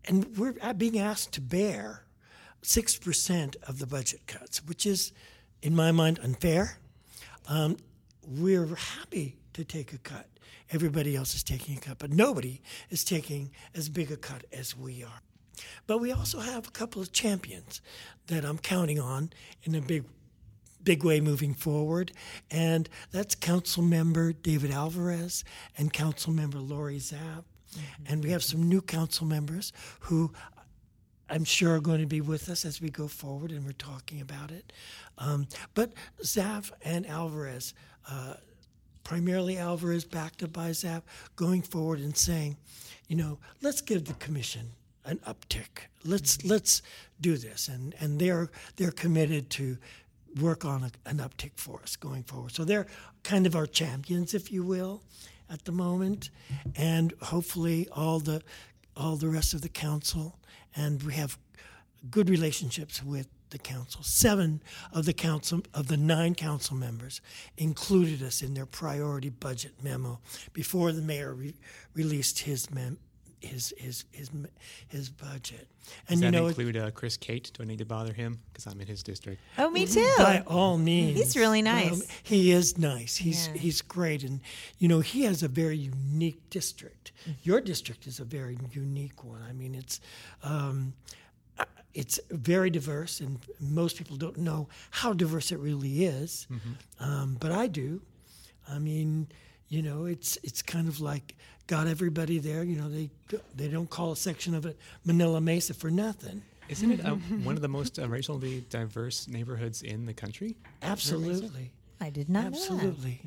and 0.05 0.37
we're 0.37 0.55
being 0.75 0.99
asked 0.99 1.33
to 1.33 1.41
bear 1.41 2.05
six 2.63 2.97
percent 2.97 3.57
of 3.67 3.79
the 3.79 3.87
budget 3.87 4.27
cuts, 4.27 4.65
which 4.65 4.87
is 4.87 5.13
in 5.63 5.75
my 5.75 5.91
mind 5.93 6.19
unfair. 6.23 6.79
Um, 7.49 7.77
we're 8.27 8.67
happy 8.67 9.38
to 9.55 9.65
take 9.65 9.93
a 9.93 9.99
cut. 9.99 10.27
Everybody 10.71 11.17
else 11.17 11.35
is 11.35 11.43
taking 11.43 11.77
a 11.77 11.81
cut, 11.81 11.99
but 11.99 12.13
nobody 12.13 12.61
is 12.91 13.05
taking 13.05 13.51
as 13.75 13.89
big 13.89 14.11
a 14.11 14.17
cut 14.17 14.45
as 14.53 14.77
we 14.77 15.03
are. 15.03 15.23
But 15.87 15.99
we 15.99 16.13
also 16.13 16.41
have 16.41 16.69
a 16.69 16.71
couple 16.71 17.03
of 17.03 17.13
champions 17.13 17.81
that 18.27 18.45
I'm 18.45 18.59
counting 18.59 19.01
on 19.01 19.31
in 19.65 19.75
a 19.75 19.81
big 19.81 20.05
big 20.85 21.05
way 21.05 21.21
moving 21.21 21.55
forward, 21.55 22.13
and 22.51 22.89
that's 23.11 23.35
Council 23.35 23.83
Member 23.83 24.33
David 24.33 24.71
Alvarez 24.71 25.45
and 25.77 25.93
Council 25.93 26.33
Member 26.33 26.59
Lorie 26.59 26.99
Zapf. 26.99 27.45
Mm-hmm. 27.75 28.03
And 28.07 28.25
we 28.25 28.31
have 28.31 28.43
some 28.43 28.69
new 28.69 28.81
council 28.81 29.27
members 29.27 29.73
who 30.01 30.33
I'm 31.29 31.45
sure 31.45 31.75
are 31.75 31.81
going 31.81 32.01
to 32.01 32.07
be 32.07 32.21
with 32.21 32.49
us 32.49 32.65
as 32.65 32.81
we 32.81 32.89
go 32.89 33.07
forward, 33.07 33.51
and 33.51 33.65
we're 33.67 33.73
talking 33.73 34.21
about 34.21 34.51
it. 34.51 34.73
Um, 35.19 35.47
but 35.75 35.93
Zapf 36.23 36.71
and 36.83 37.07
Alvarez, 37.07 37.75
uh, 38.11 38.35
primarily 39.09 39.57
Alvarez, 39.57 40.05
backed 40.05 40.43
up 40.43 40.53
by 40.53 40.75
going 41.35 41.63
forward 41.63 41.99
and 41.99 42.15
saying, 42.15 42.59
you 43.09 43.17
know, 43.17 43.39
let's 43.63 43.81
give 43.81 44.05
the 44.05 44.13
commission 44.15 44.73
an 45.07 45.19
uptick. 45.27 45.87
Let's 46.05 46.45
let's 46.45 46.83
do 47.19 47.39
this, 47.39 47.69
and 47.69 47.95
and 48.01 48.21
they're 48.21 48.51
they're 48.77 48.91
committed 48.93 49.49
to 49.51 49.79
work 50.39 50.67
on 50.67 50.85
a, 50.85 50.91
an 51.09 51.17
uptick 51.17 51.53
for 51.57 51.81
us 51.83 51.97
going 51.97 52.23
forward. 52.25 52.53
So 52.53 52.65
they're 52.65 52.87
kind 53.23 53.47
of 53.47 53.57
our 53.57 53.67
champions, 53.67 54.35
if 54.35 54.53
you 54.53 54.63
will, 54.63 55.03
at 55.49 55.65
the 55.65 55.73
moment, 55.73 56.29
and 56.77 57.15
hopefully 57.23 57.89
all 57.91 58.21
the 58.21 58.43
all 58.95 59.17
the 59.17 59.29
rest 59.29 59.55
of 59.55 59.63
the 59.63 59.71
council, 59.71 60.39
and 60.77 61.03
we 61.03 61.15
have 61.15 61.39
good 62.11 62.29
relationships 62.29 63.03
with 63.03 63.29
the 63.51 63.59
council. 63.59 64.03
Seven 64.03 64.63
of 64.93 65.05
the 65.05 65.13
council 65.13 65.63
of 65.75 65.89
the 65.89 65.97
nine 65.97 66.35
council 66.35 66.77
members 66.77 67.21
included 67.57 68.23
us 68.23 68.43
in 68.43 68.55
their 68.55 68.67
priority 68.67 69.31
budget 69.31 69.73
memo 69.83 70.21
before 70.53 70.93
the 70.93 71.03
mayor 71.03 71.35
re- 71.35 71.55
released 71.95 72.41
his 72.41 72.71
mem- 72.71 72.99
his 73.41 73.73
his 73.79 74.05
his 74.11 74.31
his 74.89 75.09
budget. 75.09 75.69
And 76.09 76.21
Does 76.21 76.25
you 76.25 76.31
know, 76.31 76.47
include 76.49 76.77
uh, 76.77 76.91
Chris 76.91 77.17
Cate? 77.17 77.51
Do 77.55 77.63
I 77.63 77.67
need 77.67 77.79
to 77.79 77.85
bother 77.85 78.13
him 78.13 78.41
because 78.53 78.67
I'm 78.67 78.81
in 78.81 78.87
his 78.87 79.03
district? 79.03 79.41
Oh, 79.57 79.71
me 79.71 79.87
too. 79.87 80.13
By 80.19 80.43
all 80.47 80.77
means, 80.77 81.17
he's 81.17 81.37
really 81.37 81.63
nice. 81.63 81.93
Um, 81.93 82.03
he 82.23 82.51
is 82.53 82.79
nice. 82.79 83.17
He's 83.17 83.49
yeah. 83.49 83.55
he's 83.55 83.81
great, 83.81 84.23
and 84.23 84.41
you 84.79 84.89
know 84.89 85.01
he 85.01 85.23
has 85.25 85.43
a 85.43 85.49
very 85.49 85.77
unique 85.77 86.51
district. 86.51 87.13
Mm-hmm. 87.23 87.33
Your 87.43 87.61
district 87.61 88.07
is 88.07 88.21
a 88.21 88.25
very 88.25 88.59
unique 88.73 89.25
one. 89.25 89.43
I 89.49 89.53
mean, 89.53 89.75
it's. 89.75 90.01
Um, 90.43 90.95
it's 91.95 92.21
very 92.31 92.71
diverse, 92.71 93.21
and 93.21 93.39
most 93.61 93.97
people 93.97 94.17
don't 94.17 94.39
know 94.39 94.69
how 94.91 95.13
diverse 95.13 95.53
it 95.53 95.59
really 95.59 96.05
is. 96.05 96.47
Mm-hmm. 96.51 97.05
Um, 97.05 97.37
but 97.41 97.53
I 97.53 97.67
do. 97.67 98.03
I 98.69 98.79
mean, 98.79 99.29
you 99.69 99.83
know, 99.83 100.05
it's 100.05 100.39
it's 100.43 100.63
kind 100.63 100.89
of 100.89 101.01
like 101.01 101.35
got 101.67 101.87
everybody 101.87 102.39
there. 102.39 102.63
You 102.63 102.77
know, 102.77 102.89
they 102.89 103.11
they 103.55 103.69
don't 103.69 103.89
call 103.89 104.13
a 104.13 104.17
section 104.17 104.55
of 104.55 104.67
it 104.67 104.79
Manila 105.05 105.41
Mesa 105.41 105.75
for 105.75 105.91
nothing. 105.91 106.43
Isn't 106.69 106.91
it 106.91 107.05
uh, 107.05 107.15
one 107.15 107.57
of 107.57 107.63
the 107.63 107.69
most 107.69 107.99
uh, 107.99 108.09
racially 108.09 108.65
diverse 108.69 109.27
neighborhoods 109.27 109.83
in 109.83 110.05
the 110.05 110.13
country? 110.13 110.57
Absolutely. 110.83 111.73
I 112.01 112.11
did 112.11 112.29
not. 112.29 112.47
Absolutely. 112.47 113.23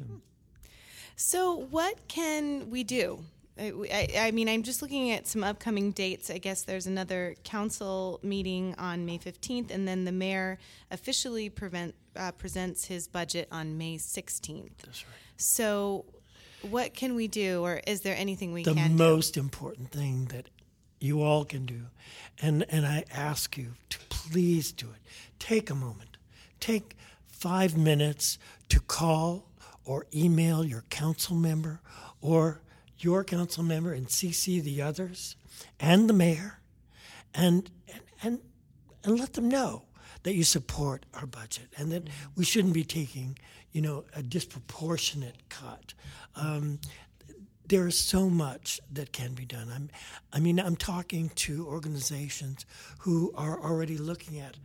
So, 1.15 1.55
what 1.55 2.07
can 2.07 2.69
we 2.69 2.83
do 2.83 3.23
I, 3.59 4.07
I, 4.17 4.31
mean, 4.31 4.47
I'm 4.47 4.63
just 4.63 4.81
looking 4.81 5.11
at 5.11 5.27
some 5.27 5.43
upcoming 5.43 5.91
dates. 5.91 6.29
I 6.29 6.37
guess 6.37 6.63
there's 6.63 6.87
another 6.87 7.35
council 7.43 8.19
meeting 8.23 8.75
on 8.77 9.05
May 9.05 9.17
15th, 9.17 9.71
and 9.71 9.87
then 9.87 10.05
the 10.05 10.11
mayor 10.11 10.57
officially 10.89 11.49
prevent, 11.49 11.95
uh, 12.15 12.31
presents 12.31 12.85
his 12.85 13.07
budget 13.07 13.47
on 13.51 13.77
May 13.77 13.97
16th. 13.97 14.71
That's 14.83 15.05
right. 15.05 15.15
So, 15.37 16.05
what 16.69 16.93
can 16.93 17.15
we 17.15 17.27
do, 17.27 17.61
or 17.61 17.81
is 17.87 18.01
there 18.01 18.15
anything 18.15 18.53
we 18.53 18.63
the 18.63 18.73
can 18.73 18.91
do? 18.91 18.97
The 18.97 19.03
most 19.03 19.35
important 19.35 19.91
thing 19.91 20.25
that 20.25 20.47
you 20.99 21.21
all 21.21 21.43
can 21.43 21.65
do, 21.65 21.87
and, 22.41 22.65
and 22.69 22.85
I 22.85 23.03
ask 23.11 23.57
you 23.57 23.73
to 23.89 23.99
please 24.09 24.71
do 24.71 24.87
it. 24.87 25.01
Take 25.39 25.69
a 25.69 25.75
moment. 25.75 26.17
Take 26.59 26.95
five 27.27 27.75
minutes 27.75 28.37
to 28.69 28.79
call 28.79 29.49
or 29.83 30.05
email 30.13 30.63
your 30.63 30.83
council 30.89 31.35
member 31.35 31.81
or 32.21 32.61
your 33.03 33.23
council 33.23 33.63
member 33.63 33.93
and 33.93 34.07
CC 34.07 34.61
the 34.61 34.81
others 34.81 35.35
and 35.79 36.09
the 36.09 36.13
mayor 36.13 36.59
and, 37.33 37.69
and, 37.87 38.01
and, 38.23 38.39
and 39.03 39.19
let 39.19 39.33
them 39.33 39.49
know 39.49 39.83
that 40.23 40.35
you 40.35 40.43
support 40.43 41.05
our 41.13 41.25
budget 41.25 41.67
and 41.77 41.91
that 41.91 42.07
we 42.35 42.45
shouldn't 42.45 42.73
be 42.73 42.83
taking, 42.83 43.37
you 43.71 43.81
know, 43.81 44.03
a 44.15 44.21
disproportionate 44.21 45.49
cut. 45.49 45.93
Um, 46.35 46.79
there 47.67 47.87
is 47.87 47.97
so 47.97 48.29
much 48.29 48.79
that 48.91 49.13
can 49.13 49.33
be 49.33 49.45
done. 49.45 49.71
I'm, 49.73 49.89
I 50.33 50.39
mean, 50.39 50.59
I'm 50.59 50.75
talking 50.75 51.29
to 51.35 51.65
organizations 51.67 52.65
who 52.99 53.31
are 53.35 53.59
already 53.59 53.97
looking 53.97 54.39
at 54.39 54.57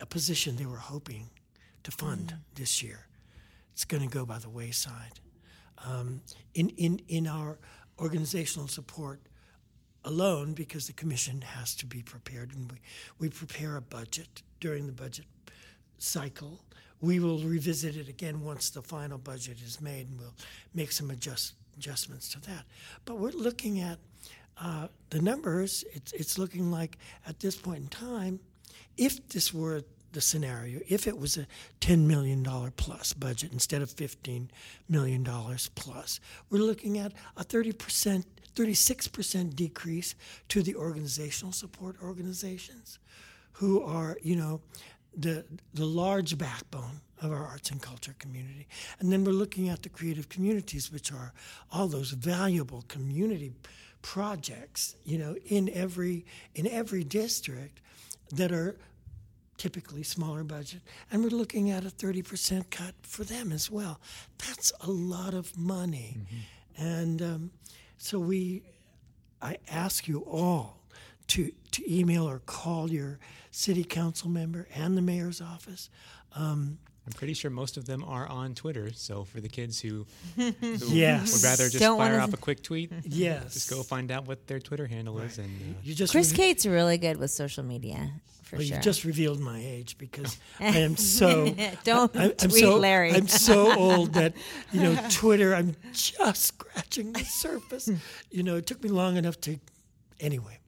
a 0.00 0.06
position 0.06 0.56
they 0.56 0.66
were 0.66 0.76
hoping 0.76 1.30
to 1.84 1.90
fund 1.90 2.34
mm. 2.34 2.56
this 2.56 2.82
year. 2.82 3.06
It's 3.72 3.84
going 3.84 4.02
to 4.02 4.08
go 4.08 4.26
by 4.26 4.38
the 4.38 4.48
wayside 4.48 5.20
um, 5.84 6.20
in, 6.54 6.70
in, 6.70 7.00
in 7.08 7.26
our 7.26 7.58
organizational 7.98 8.68
support 8.68 9.20
alone 10.04 10.52
because 10.52 10.86
the 10.86 10.92
commission 10.92 11.40
has 11.40 11.74
to 11.76 11.86
be 11.86 12.02
prepared 12.02 12.52
and 12.54 12.70
we, 12.70 12.78
we 13.18 13.28
prepare 13.28 13.76
a 13.76 13.80
budget 13.80 14.42
during 14.60 14.86
the 14.86 14.92
budget 14.92 15.24
cycle. 15.98 16.64
We 17.00 17.20
will 17.20 17.38
revisit 17.38 17.96
it 17.96 18.08
again 18.08 18.42
once 18.42 18.70
the 18.70 18.82
final 18.82 19.18
budget 19.18 19.60
is 19.62 19.80
made 19.80 20.08
and 20.08 20.18
we'll 20.18 20.34
make 20.74 20.92
some 20.92 21.10
adjust, 21.10 21.54
adjustments 21.76 22.28
to 22.30 22.40
that. 22.42 22.64
But 23.04 23.18
we're 23.18 23.30
looking 23.30 23.80
at 23.80 23.98
uh, 24.60 24.88
the 25.10 25.20
numbers, 25.20 25.84
it's, 25.92 26.12
it's 26.12 26.38
looking 26.38 26.70
like 26.70 26.98
at 27.26 27.40
this 27.40 27.56
point 27.56 27.78
in 27.78 27.88
time, 27.88 28.40
if 28.96 29.28
this 29.28 29.52
were 29.52 29.82
the 30.14 30.20
scenario, 30.20 30.80
if 30.88 31.06
it 31.06 31.18
was 31.18 31.36
a 31.36 31.46
$10 31.80 32.06
million 32.06 32.44
plus 32.76 33.12
budget 33.12 33.52
instead 33.52 33.82
of 33.82 33.90
$15 33.90 34.48
million 34.88 35.24
plus, 35.74 36.20
we're 36.50 36.58
looking 36.58 36.98
at 36.98 37.12
a 37.36 37.44
30%, 37.44 38.24
36% 38.54 39.56
decrease 39.56 40.14
to 40.48 40.62
the 40.62 40.74
organizational 40.74 41.52
support 41.52 41.96
organizations 42.02 42.98
who 43.52 43.82
are, 43.82 44.16
you 44.22 44.36
know, 44.36 44.60
the, 45.16 45.44
the 45.74 45.84
large 45.84 46.36
backbone 46.38 47.00
of 47.22 47.32
our 47.32 47.46
arts 47.46 47.70
and 47.70 47.80
culture 47.80 48.14
community. 48.18 48.66
And 48.98 49.12
then 49.12 49.24
we're 49.24 49.32
looking 49.32 49.68
at 49.68 49.82
the 49.82 49.88
creative 49.88 50.28
communities, 50.28 50.92
which 50.92 51.12
are 51.12 51.32
all 51.70 51.86
those 51.86 52.10
valuable 52.10 52.84
community 52.88 53.52
projects, 54.02 54.96
you 55.04 55.16
know, 55.16 55.34
in 55.46 55.70
every 55.70 56.26
in 56.54 56.66
every 56.66 57.04
district 57.04 57.80
that 58.32 58.52
are 58.52 58.76
typically 59.56 60.02
smaller 60.02 60.44
budget, 60.44 60.80
and 61.10 61.22
we're 61.22 61.30
looking 61.30 61.70
at 61.70 61.84
a 61.84 61.88
30% 61.90 62.70
cut 62.70 62.94
for 63.02 63.24
them 63.24 63.52
as 63.52 63.70
well. 63.70 64.00
That's 64.38 64.72
a 64.80 64.90
lot 64.90 65.34
of 65.34 65.56
money. 65.56 66.18
And 66.76 67.22
um, 67.22 67.50
so 67.98 68.18
we, 68.18 68.62
I 69.40 69.58
ask 69.70 70.08
you 70.08 70.20
all 70.20 70.80
to, 71.28 71.52
to 71.72 71.92
email 71.98 72.28
or 72.28 72.40
call 72.40 72.90
your 72.90 73.18
city 73.50 73.84
council 73.84 74.28
member 74.28 74.66
and 74.74 74.96
the 74.96 75.02
mayor's 75.02 75.40
office. 75.40 75.88
Um, 76.34 76.78
I'm 77.06 77.12
pretty 77.12 77.34
sure 77.34 77.50
most 77.50 77.76
of 77.76 77.84
them 77.84 78.02
are 78.02 78.26
on 78.26 78.54
Twitter. 78.54 78.90
So 78.94 79.24
for 79.24 79.40
the 79.40 79.48
kids 79.48 79.78
who, 79.78 80.06
who 80.36 80.52
Yes. 80.88 81.32
would 81.34 81.44
rather 81.44 81.64
just 81.68 81.78
Don't 81.78 81.98
fire 81.98 82.12
wanna- 82.12 82.24
off 82.24 82.32
a 82.32 82.38
quick 82.38 82.62
tweet, 82.62 82.90
yes. 83.04 83.54
just 83.54 83.70
go 83.70 83.82
find 83.82 84.10
out 84.10 84.26
what 84.26 84.46
their 84.46 84.58
Twitter 84.58 84.86
handle 84.86 85.18
is. 85.20 85.38
And 85.38 85.46
uh, 85.46 85.78
You 85.82 85.94
just 85.94 86.12
Chris 86.12 86.30
reve- 86.30 86.36
Kate's 86.38 86.66
really 86.66 86.96
good 86.98 87.18
with 87.18 87.30
social 87.30 87.62
media, 87.62 88.10
for 88.44 88.56
well, 88.56 88.64
sure. 88.66 88.76
you 88.76 88.82
just 88.82 89.04
revealed 89.04 89.40
my 89.40 89.58
age 89.58 89.96
because 89.98 90.38
I 90.60 90.78
am 90.78 90.96
so. 90.96 91.54
Don't 91.84 92.14
I, 92.16 92.24
I'm 92.24 92.30
tweet 92.36 92.62
so, 92.64 92.76
Larry. 92.76 93.12
I'm 93.12 93.28
so 93.28 93.74
old 93.76 94.14
that 94.14 94.34
you 94.72 94.82
know 94.82 94.96
Twitter. 95.10 95.54
I'm 95.54 95.74
just 95.92 96.42
scratching 96.42 97.12
the 97.12 97.24
surface. 97.24 97.90
You 98.30 98.42
know, 98.42 98.56
it 98.56 98.66
took 98.66 98.82
me 98.82 98.90
long 98.90 99.16
enough 99.16 99.40
to. 99.42 99.58
Anyway, 100.20 100.58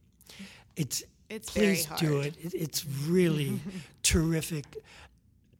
it's 0.76 1.04
It's 1.28 1.50
very 1.50 1.76
please 1.76 1.86
do 1.98 2.20
it. 2.20 2.36
it. 2.42 2.54
It's 2.54 2.84
really 3.06 3.60
terrific 4.02 4.64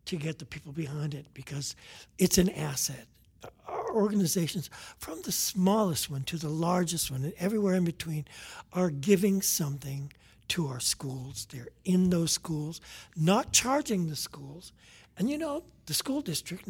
to 0.06 0.16
get 0.16 0.38
the 0.38 0.44
people 0.46 0.72
behind 0.72 1.14
it 1.14 1.26
because 1.34 1.74
it's 2.18 2.38
an 2.38 2.48
asset. 2.50 3.06
Our 3.68 3.94
organizations, 3.94 4.70
from 4.98 5.22
the 5.22 5.32
smallest 5.32 6.10
one 6.10 6.22
to 6.24 6.36
the 6.36 6.48
largest 6.48 7.10
one, 7.10 7.22
and 7.24 7.32
everywhere 7.38 7.74
in 7.74 7.84
between, 7.84 8.24
are 8.72 8.90
giving 8.90 9.42
something 9.42 10.12
to 10.48 10.66
our 10.68 10.80
schools. 10.80 11.46
They're 11.50 11.68
in 11.84 12.10
those 12.10 12.32
schools, 12.32 12.80
not 13.16 13.52
charging 13.52 14.08
the 14.08 14.16
schools. 14.16 14.72
And 15.18 15.30
you 15.30 15.38
know, 15.38 15.64
the 15.86 15.94
school 15.94 16.20
district 16.20 16.68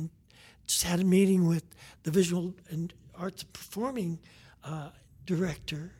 just 0.66 0.82
had 0.82 1.00
a 1.00 1.04
meeting 1.04 1.46
with 1.46 1.64
the 2.02 2.10
visual 2.10 2.54
and 2.70 2.92
arts 3.14 3.42
performing 3.44 4.18
uh, 4.64 4.90
director, 5.24 5.92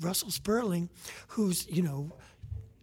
Russell 0.00 0.30
Sperling, 0.30 0.88
who's, 1.28 1.68
you 1.68 1.82
know, 1.82 2.12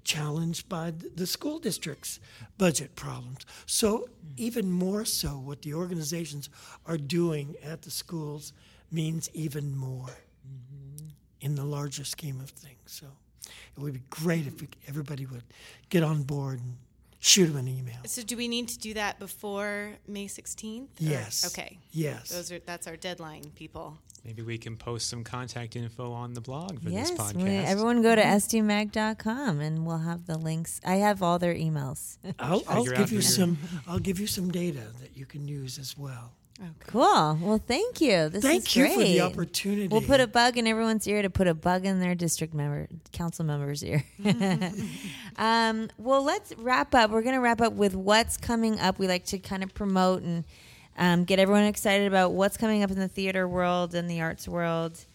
challenged 0.03 0.69
by 0.69 0.93
the 1.15 1.27
school 1.27 1.59
district's 1.59 2.19
budget 2.57 2.95
problems. 2.95 3.45
So, 3.65 4.07
even 4.37 4.71
more 4.71 5.03
so, 5.03 5.31
what 5.31 5.61
the 5.63 5.73
organizations 5.73 6.49
are 6.85 6.97
doing 6.97 7.55
at 7.61 7.81
the 7.81 7.91
schools 7.91 8.53
means 8.89 9.29
even 9.33 9.75
more 9.75 10.15
in 11.41 11.55
the 11.55 11.65
larger 11.65 12.05
scheme 12.05 12.39
of 12.39 12.49
things. 12.49 12.77
So, 12.85 13.07
it 13.75 13.79
would 13.79 13.93
be 13.93 14.01
great 14.09 14.47
if 14.47 14.53
everybody 14.87 15.25
would 15.25 15.43
get 15.89 16.03
on 16.03 16.23
board 16.23 16.59
and 16.59 16.77
shoot 17.19 17.47
them 17.47 17.57
an 17.57 17.67
email. 17.67 17.97
So 18.05 18.21
do 18.21 18.37
we 18.37 18.47
need 18.47 18.67
to 18.69 18.79
do 18.79 18.93
that 18.93 19.19
before 19.19 19.93
May 20.07 20.27
16th? 20.27 20.83
or- 20.83 20.87
Yes. 20.99 21.45
Okay. 21.47 21.79
Yes. 21.91 22.29
Those 22.29 22.51
are 22.51 22.59
that's 22.59 22.87
our 22.87 22.95
deadline, 22.95 23.51
people. 23.55 23.97
maybe 24.25 24.41
we 24.41 24.57
can 24.57 24.75
post 24.75 25.09
some 25.09 25.23
contact 25.23 25.75
info 25.75 26.11
on 26.11 26.33
the 26.33 26.41
blog 26.41 26.81
for 26.81 26.89
yes, 26.89 27.09
this 27.11 27.33
we- 27.33 27.43
podcast. 27.43 27.65
everyone 27.65 28.01
go 28.01 28.13
to 28.15 28.21
mm-hmm. 28.21 28.67
sdmag.com 28.67 29.61
and 29.61 29.85
we'll 29.85 29.99
have 29.99 30.25
the 30.25 30.37
links. 30.37 30.81
I 30.85 30.95
have 30.95 31.23
all 31.23 31.39
their 31.39 31.55
emails. 31.55 32.17
I'll, 32.39 32.61
I'll 32.67 32.83
give 32.83 33.11
you 33.11 33.17
who 33.17 33.21
some. 33.21 33.57
I'll 33.87 33.99
give 33.99 34.19
you 34.19 34.27
some 34.27 34.51
data 34.51 34.83
that 35.01 35.15
you 35.15 35.25
can 35.25 35.47
use 35.47 35.79
as 35.79 35.97
well. 35.97 36.33
Cool. 36.87 37.37
Well, 37.41 37.61
thank 37.65 38.01
you. 38.01 38.29
This 38.29 38.41
Thank 38.41 38.67
is 38.67 38.75
you 38.75 38.83
great. 38.85 38.93
for 38.95 39.03
the 39.03 39.21
opportunity. 39.21 39.87
We'll 39.87 40.01
put 40.01 40.19
a 40.19 40.27
bug 40.27 40.57
in 40.57 40.65
everyone's 40.65 41.07
ear 41.07 41.21
to 41.21 41.29
put 41.29 41.47
a 41.47 41.53
bug 41.53 41.85
in 41.85 41.99
their 41.99 42.15
district 42.15 42.53
member, 42.53 42.87
council 43.11 43.45
member's 43.45 43.83
ear. 43.83 44.03
um, 45.37 45.89
well, 45.97 46.23
let's 46.23 46.53
wrap 46.57 46.95
up. 46.95 47.11
We're 47.11 47.21
going 47.21 47.35
to 47.35 47.41
wrap 47.41 47.61
up 47.61 47.73
with 47.73 47.95
what's 47.95 48.37
coming 48.37 48.79
up. 48.79 48.97
We 48.97 49.07
like 49.07 49.25
to 49.25 49.37
kind 49.37 49.63
of 49.63 49.73
promote 49.73 50.23
and 50.23 50.45
um, 50.97 51.25
get 51.25 51.39
everyone 51.39 51.65
excited 51.65 52.07
about 52.07 52.31
what's 52.31 52.57
coming 52.57 52.83
up 52.83 52.89
in 52.89 52.97
the 52.97 53.07
theater 53.07 53.47
world 53.47 53.93
and 53.93 54.09
the 54.09 54.21
arts 54.21 54.47
world. 54.47 55.05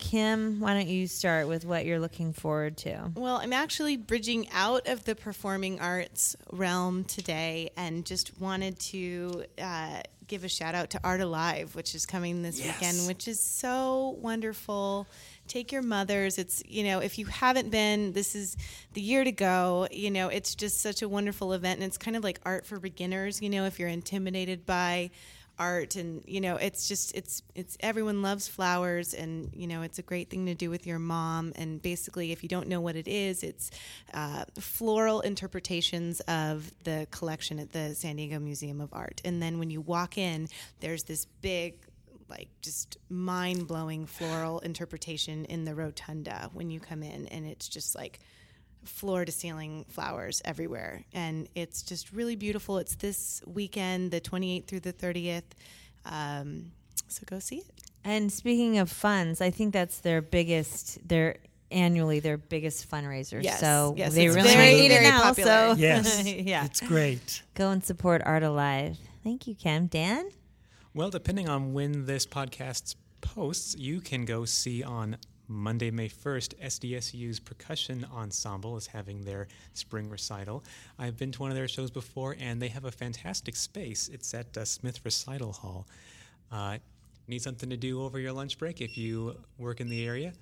Kim, 0.00 0.58
why 0.60 0.74
don't 0.74 0.88
you 0.88 1.06
start 1.06 1.46
with 1.46 1.64
what 1.64 1.84
you're 1.84 2.00
looking 2.00 2.32
forward 2.32 2.76
to? 2.78 3.10
Well, 3.14 3.36
I'm 3.36 3.52
actually 3.52 3.96
bridging 3.96 4.48
out 4.52 4.88
of 4.88 5.04
the 5.04 5.14
performing 5.14 5.78
arts 5.78 6.34
realm 6.50 7.04
today 7.04 7.70
and 7.76 8.04
just 8.04 8.40
wanted 8.40 8.78
to 8.80 9.44
uh, 9.62 10.00
give 10.26 10.42
a 10.42 10.48
shout 10.48 10.74
out 10.74 10.90
to 10.90 11.00
Art 11.04 11.20
Alive, 11.20 11.74
which 11.74 11.94
is 11.94 12.06
coming 12.06 12.42
this 12.42 12.58
Yes. 12.58 12.80
weekend, 12.80 13.06
which 13.06 13.28
is 13.28 13.40
so 13.40 14.16
wonderful. 14.20 15.06
Take 15.46 15.70
your 15.70 15.82
mothers. 15.82 16.38
It's, 16.38 16.62
you 16.66 16.82
know, 16.84 17.00
if 17.00 17.18
you 17.18 17.26
haven't 17.26 17.70
been, 17.70 18.12
this 18.12 18.34
is 18.34 18.56
the 18.94 19.00
year 19.02 19.22
to 19.22 19.32
go. 19.32 19.86
You 19.90 20.10
know, 20.10 20.28
it's 20.28 20.54
just 20.54 20.80
such 20.80 21.02
a 21.02 21.08
wonderful 21.08 21.52
event. 21.52 21.80
And 21.80 21.86
it's 21.86 21.98
kind 21.98 22.16
of 22.16 22.24
like 22.24 22.40
art 22.44 22.64
for 22.66 22.80
beginners, 22.80 23.42
you 23.42 23.50
know, 23.50 23.64
if 23.66 23.78
you're 23.78 23.88
intimidated 23.88 24.64
by 24.64 25.10
art 25.60 25.94
and 25.94 26.24
you 26.26 26.40
know 26.40 26.56
it's 26.56 26.88
just 26.88 27.14
it's 27.14 27.42
it's 27.54 27.76
everyone 27.80 28.22
loves 28.22 28.48
flowers 28.48 29.12
and 29.12 29.50
you 29.54 29.66
know 29.66 29.82
it's 29.82 29.98
a 29.98 30.02
great 30.02 30.30
thing 30.30 30.46
to 30.46 30.54
do 30.54 30.70
with 30.70 30.86
your 30.86 30.98
mom 30.98 31.52
and 31.54 31.82
basically 31.82 32.32
if 32.32 32.42
you 32.42 32.48
don't 32.48 32.66
know 32.66 32.80
what 32.80 32.96
it 32.96 33.06
is 33.06 33.42
it's 33.42 33.70
uh, 34.14 34.42
floral 34.58 35.20
interpretations 35.20 36.20
of 36.20 36.72
the 36.84 37.06
collection 37.10 37.58
at 37.58 37.70
the 37.72 37.94
san 37.94 38.16
diego 38.16 38.38
museum 38.38 38.80
of 38.80 38.88
art. 38.92 39.20
And 39.24 39.42
then 39.42 39.58
when 39.58 39.70
you 39.70 39.82
walk 39.82 40.16
in 40.16 40.48
there's 40.80 41.02
this 41.02 41.26
big 41.42 41.74
like 42.30 42.48
just 42.62 42.96
mind-blowing 43.10 44.06
floral 44.06 44.60
interpretation 44.60 45.44
in 45.46 45.64
the 45.64 45.74
rotunda 45.74 46.48
when 46.54 46.70
you 46.70 46.80
come 46.80 47.02
in 47.02 47.26
and 47.26 47.44
it's 47.44 47.68
just 47.68 47.94
like 47.94 48.20
floor 48.84 49.24
to 49.24 49.32
ceiling 49.32 49.84
flowers 49.88 50.40
everywhere. 50.44 51.04
And 51.12 51.48
it's 51.54 51.82
just 51.82 52.12
really 52.12 52.36
beautiful. 52.36 52.78
It's 52.78 52.94
this 52.96 53.42
weekend, 53.46 54.10
the 54.10 54.20
28th 54.20 54.66
through 54.66 54.80
the 54.80 54.92
30th. 54.92 55.42
Um, 56.04 56.72
so 57.08 57.22
go 57.26 57.38
see 57.38 57.58
it. 57.58 57.66
And 58.04 58.32
speaking 58.32 58.78
of 58.78 58.90
funds, 58.90 59.40
I 59.40 59.50
think 59.50 59.72
that's 59.74 59.98
their 60.00 60.22
biggest, 60.22 61.06
their 61.06 61.36
annually 61.70 62.18
their 62.20 62.36
biggest 62.38 62.90
fundraiser. 62.90 63.42
Yes, 63.42 63.60
so 63.60 63.94
yes, 63.96 64.14
they 64.14 64.28
really 64.28 64.42
very, 64.54 64.74
need 64.74 64.86
it 64.86 65.00
very 65.00 65.04
now. 65.04 65.20
popular. 65.22 65.50
So 65.50 65.74
Yes. 65.78 66.26
yeah, 66.26 66.64
It's 66.64 66.80
great. 66.80 67.42
go 67.54 67.70
and 67.70 67.84
support 67.84 68.22
Art 68.24 68.42
Alive. 68.42 68.96
Thank 69.22 69.46
you, 69.46 69.54
Kim. 69.54 69.86
Dan. 69.86 70.30
Well, 70.94 71.10
depending 71.10 71.48
on 71.48 71.72
when 71.74 72.06
this 72.06 72.26
podcast 72.26 72.96
posts, 73.20 73.76
you 73.76 74.00
can 74.00 74.24
go 74.24 74.44
see 74.46 74.82
on 74.82 75.18
Monday, 75.50 75.90
May 75.90 76.08
1st, 76.08 76.54
SDSU's 76.62 77.40
percussion 77.40 78.06
ensemble 78.14 78.76
is 78.76 78.86
having 78.86 79.24
their 79.24 79.48
spring 79.74 80.08
recital. 80.08 80.62
I've 80.96 81.16
been 81.16 81.32
to 81.32 81.40
one 81.40 81.50
of 81.50 81.56
their 81.56 81.66
shows 81.66 81.90
before, 81.90 82.36
and 82.38 82.62
they 82.62 82.68
have 82.68 82.84
a 82.84 82.92
fantastic 82.92 83.56
space. 83.56 84.08
It's 84.08 84.32
at 84.32 84.56
uh, 84.56 84.64
Smith 84.64 85.00
Recital 85.04 85.52
Hall. 85.52 85.88
Uh, 86.52 86.78
need 87.26 87.42
something 87.42 87.68
to 87.68 87.76
do 87.76 88.02
over 88.02 88.18
your 88.20 88.32
lunch 88.32 88.58
break? 88.58 88.80
If 88.80 88.96
you 88.96 89.36
work 89.58 89.80
in 89.80 89.88
the 89.88 90.06
area, 90.06 90.32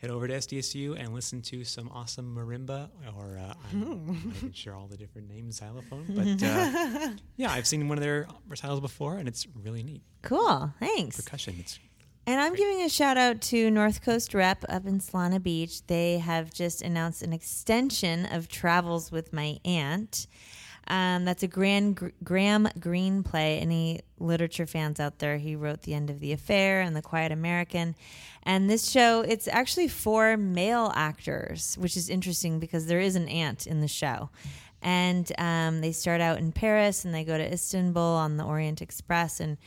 head 0.00 0.10
over 0.10 0.26
to 0.26 0.34
SDSU 0.34 0.98
and 0.98 1.12
listen 1.12 1.42
to 1.42 1.62
some 1.64 1.90
awesome 1.92 2.34
marimba, 2.34 2.88
or 3.18 3.38
uh, 3.38 3.52
I'm 3.70 4.32
not 4.42 4.56
sure 4.56 4.74
all 4.74 4.86
the 4.86 4.96
different 4.96 5.28
names, 5.28 5.58
xylophone. 5.58 6.06
But 6.08 6.42
uh, 6.42 7.10
yeah, 7.36 7.52
I've 7.52 7.66
seen 7.66 7.86
one 7.88 7.98
of 7.98 8.02
their 8.02 8.26
recitals 8.48 8.80
before, 8.80 9.18
and 9.18 9.28
it's 9.28 9.46
really 9.62 9.82
neat. 9.82 10.02
Cool. 10.22 10.72
Thanks. 10.80 11.20
Percussion. 11.20 11.56
It's 11.58 11.78
And 12.26 12.40
I'm 12.40 12.54
giving 12.54 12.80
a 12.80 12.88
shout 12.88 13.18
out 13.18 13.42
to 13.42 13.70
North 13.70 14.02
Coast 14.02 14.32
Rep 14.32 14.64
up 14.70 14.86
in 14.86 14.98
Solana 14.98 15.42
Beach. 15.42 15.86
They 15.86 16.18
have 16.18 16.54
just 16.54 16.80
announced 16.80 17.22
an 17.22 17.34
extension 17.34 18.24
of 18.24 18.48
Travels 18.48 19.12
with 19.12 19.34
My 19.34 19.58
Aunt. 19.62 20.26
Um, 20.88 21.26
that's 21.26 21.42
a 21.42 21.46
Gran, 21.46 21.92
Gr- 21.92 22.08
Graham 22.22 22.66
Greene 22.80 23.24
play. 23.24 23.58
Any 23.58 24.00
literature 24.18 24.64
fans 24.64 25.00
out 25.00 25.18
there? 25.18 25.36
He 25.36 25.54
wrote 25.54 25.82
The 25.82 25.92
End 25.92 26.08
of 26.08 26.20
the 26.20 26.32
Affair 26.32 26.80
and 26.80 26.96
The 26.96 27.02
Quiet 27.02 27.30
American. 27.30 27.94
And 28.42 28.70
this 28.70 28.90
show, 28.90 29.20
it's 29.20 29.46
actually 29.46 29.88
for 29.88 30.38
male 30.38 30.92
actors, 30.94 31.76
which 31.78 31.94
is 31.94 32.08
interesting 32.08 32.58
because 32.58 32.86
there 32.86 33.00
is 33.00 33.16
an 33.16 33.28
aunt 33.28 33.66
in 33.66 33.82
the 33.82 33.88
show. 33.88 34.30
And 34.80 35.30
um, 35.36 35.82
they 35.82 35.92
start 35.92 36.22
out 36.22 36.38
in 36.38 36.52
Paris 36.52 37.04
and 37.04 37.14
they 37.14 37.24
go 37.24 37.36
to 37.36 37.52
Istanbul 37.52 38.02
on 38.02 38.38
the 38.38 38.44
Orient 38.44 38.80
Express. 38.80 39.40
And 39.40 39.58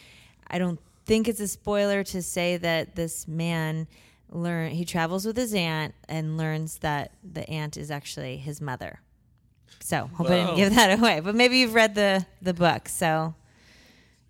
I 0.47 0.57
don't 0.57 0.79
think 1.07 1.27
it's 1.27 1.39
a 1.39 1.47
spoiler 1.47 2.03
to 2.03 2.21
say 2.21 2.57
that 2.57 2.95
this 2.95 3.27
man 3.27 3.87
learn 4.29 4.71
he 4.71 4.83
travels 4.85 5.25
with 5.25 5.37
his 5.37 5.53
aunt 5.53 5.95
and 6.09 6.37
learns 6.37 6.79
that 6.79 7.11
the 7.23 7.49
aunt 7.49 7.77
is 7.77 7.89
actually 7.89 8.37
his 8.37 8.59
mother. 8.61 8.99
So 9.79 10.09
hope 10.13 10.27
I 10.27 10.31
didn't 10.31 10.47
Whoa. 10.49 10.55
give 10.57 10.75
that 10.75 10.99
away, 10.99 11.21
but 11.21 11.33
maybe 11.33 11.57
you've 11.59 11.73
read 11.73 11.95
the 11.95 12.25
the 12.41 12.53
book. 12.53 12.89
So 12.89 13.35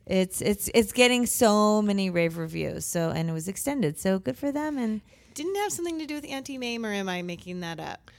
it's 0.05 0.39
it's 0.41 0.69
it's 0.73 0.91
getting 0.91 1.25
so 1.25 1.81
many 1.81 2.09
rave 2.09 2.37
reviews. 2.37 2.85
So 2.85 3.09
and 3.09 3.29
it 3.29 3.33
was 3.33 3.47
extended. 3.47 3.97
So 3.99 4.19
good 4.19 4.37
for 4.37 4.51
them. 4.51 4.77
And 4.77 5.01
Didn't 5.33 5.55
it 5.55 5.59
have 5.59 5.71
something 5.73 5.97
to 5.99 6.05
do 6.05 6.13
with 6.15 6.25
Auntie 6.29 6.57
Mame, 6.59 6.85
or 6.85 6.91
am 6.93 7.09
I 7.09 7.21
making 7.23 7.61
that 7.61 7.79
up? 7.79 8.11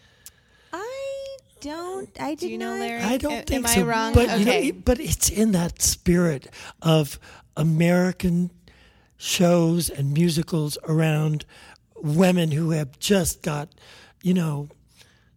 I 0.73 1.37
don't. 1.61 2.09
I 2.21 2.31
did 2.31 2.41
Do 2.41 2.49
you 2.49 2.59
know, 2.59 2.73
not- 2.73 2.81
Larry? 2.81 3.03
I 3.03 3.17
don't 3.19 3.33
A- 3.33 3.43
think 3.43 3.67
am 3.67 3.73
so. 3.73 3.81
I 3.81 3.85
wrong? 3.85 4.15
But 4.15 4.39
you 4.39 4.45
know, 4.45 4.53
okay. 4.53 4.71
but 4.73 5.01
it's 5.01 5.29
in 5.31 5.53
that 5.53 5.81
spirit 5.81 6.49
of 6.83 7.19
American 7.59 8.51
shows 9.19 9.91
and 9.91 10.15
musicals 10.15 10.79
around 10.85 11.45
women 11.97 12.53
who 12.53 12.71
have 12.71 12.99
just 12.99 13.43
got, 13.43 13.69
you 14.23 14.33
know, 14.33 14.69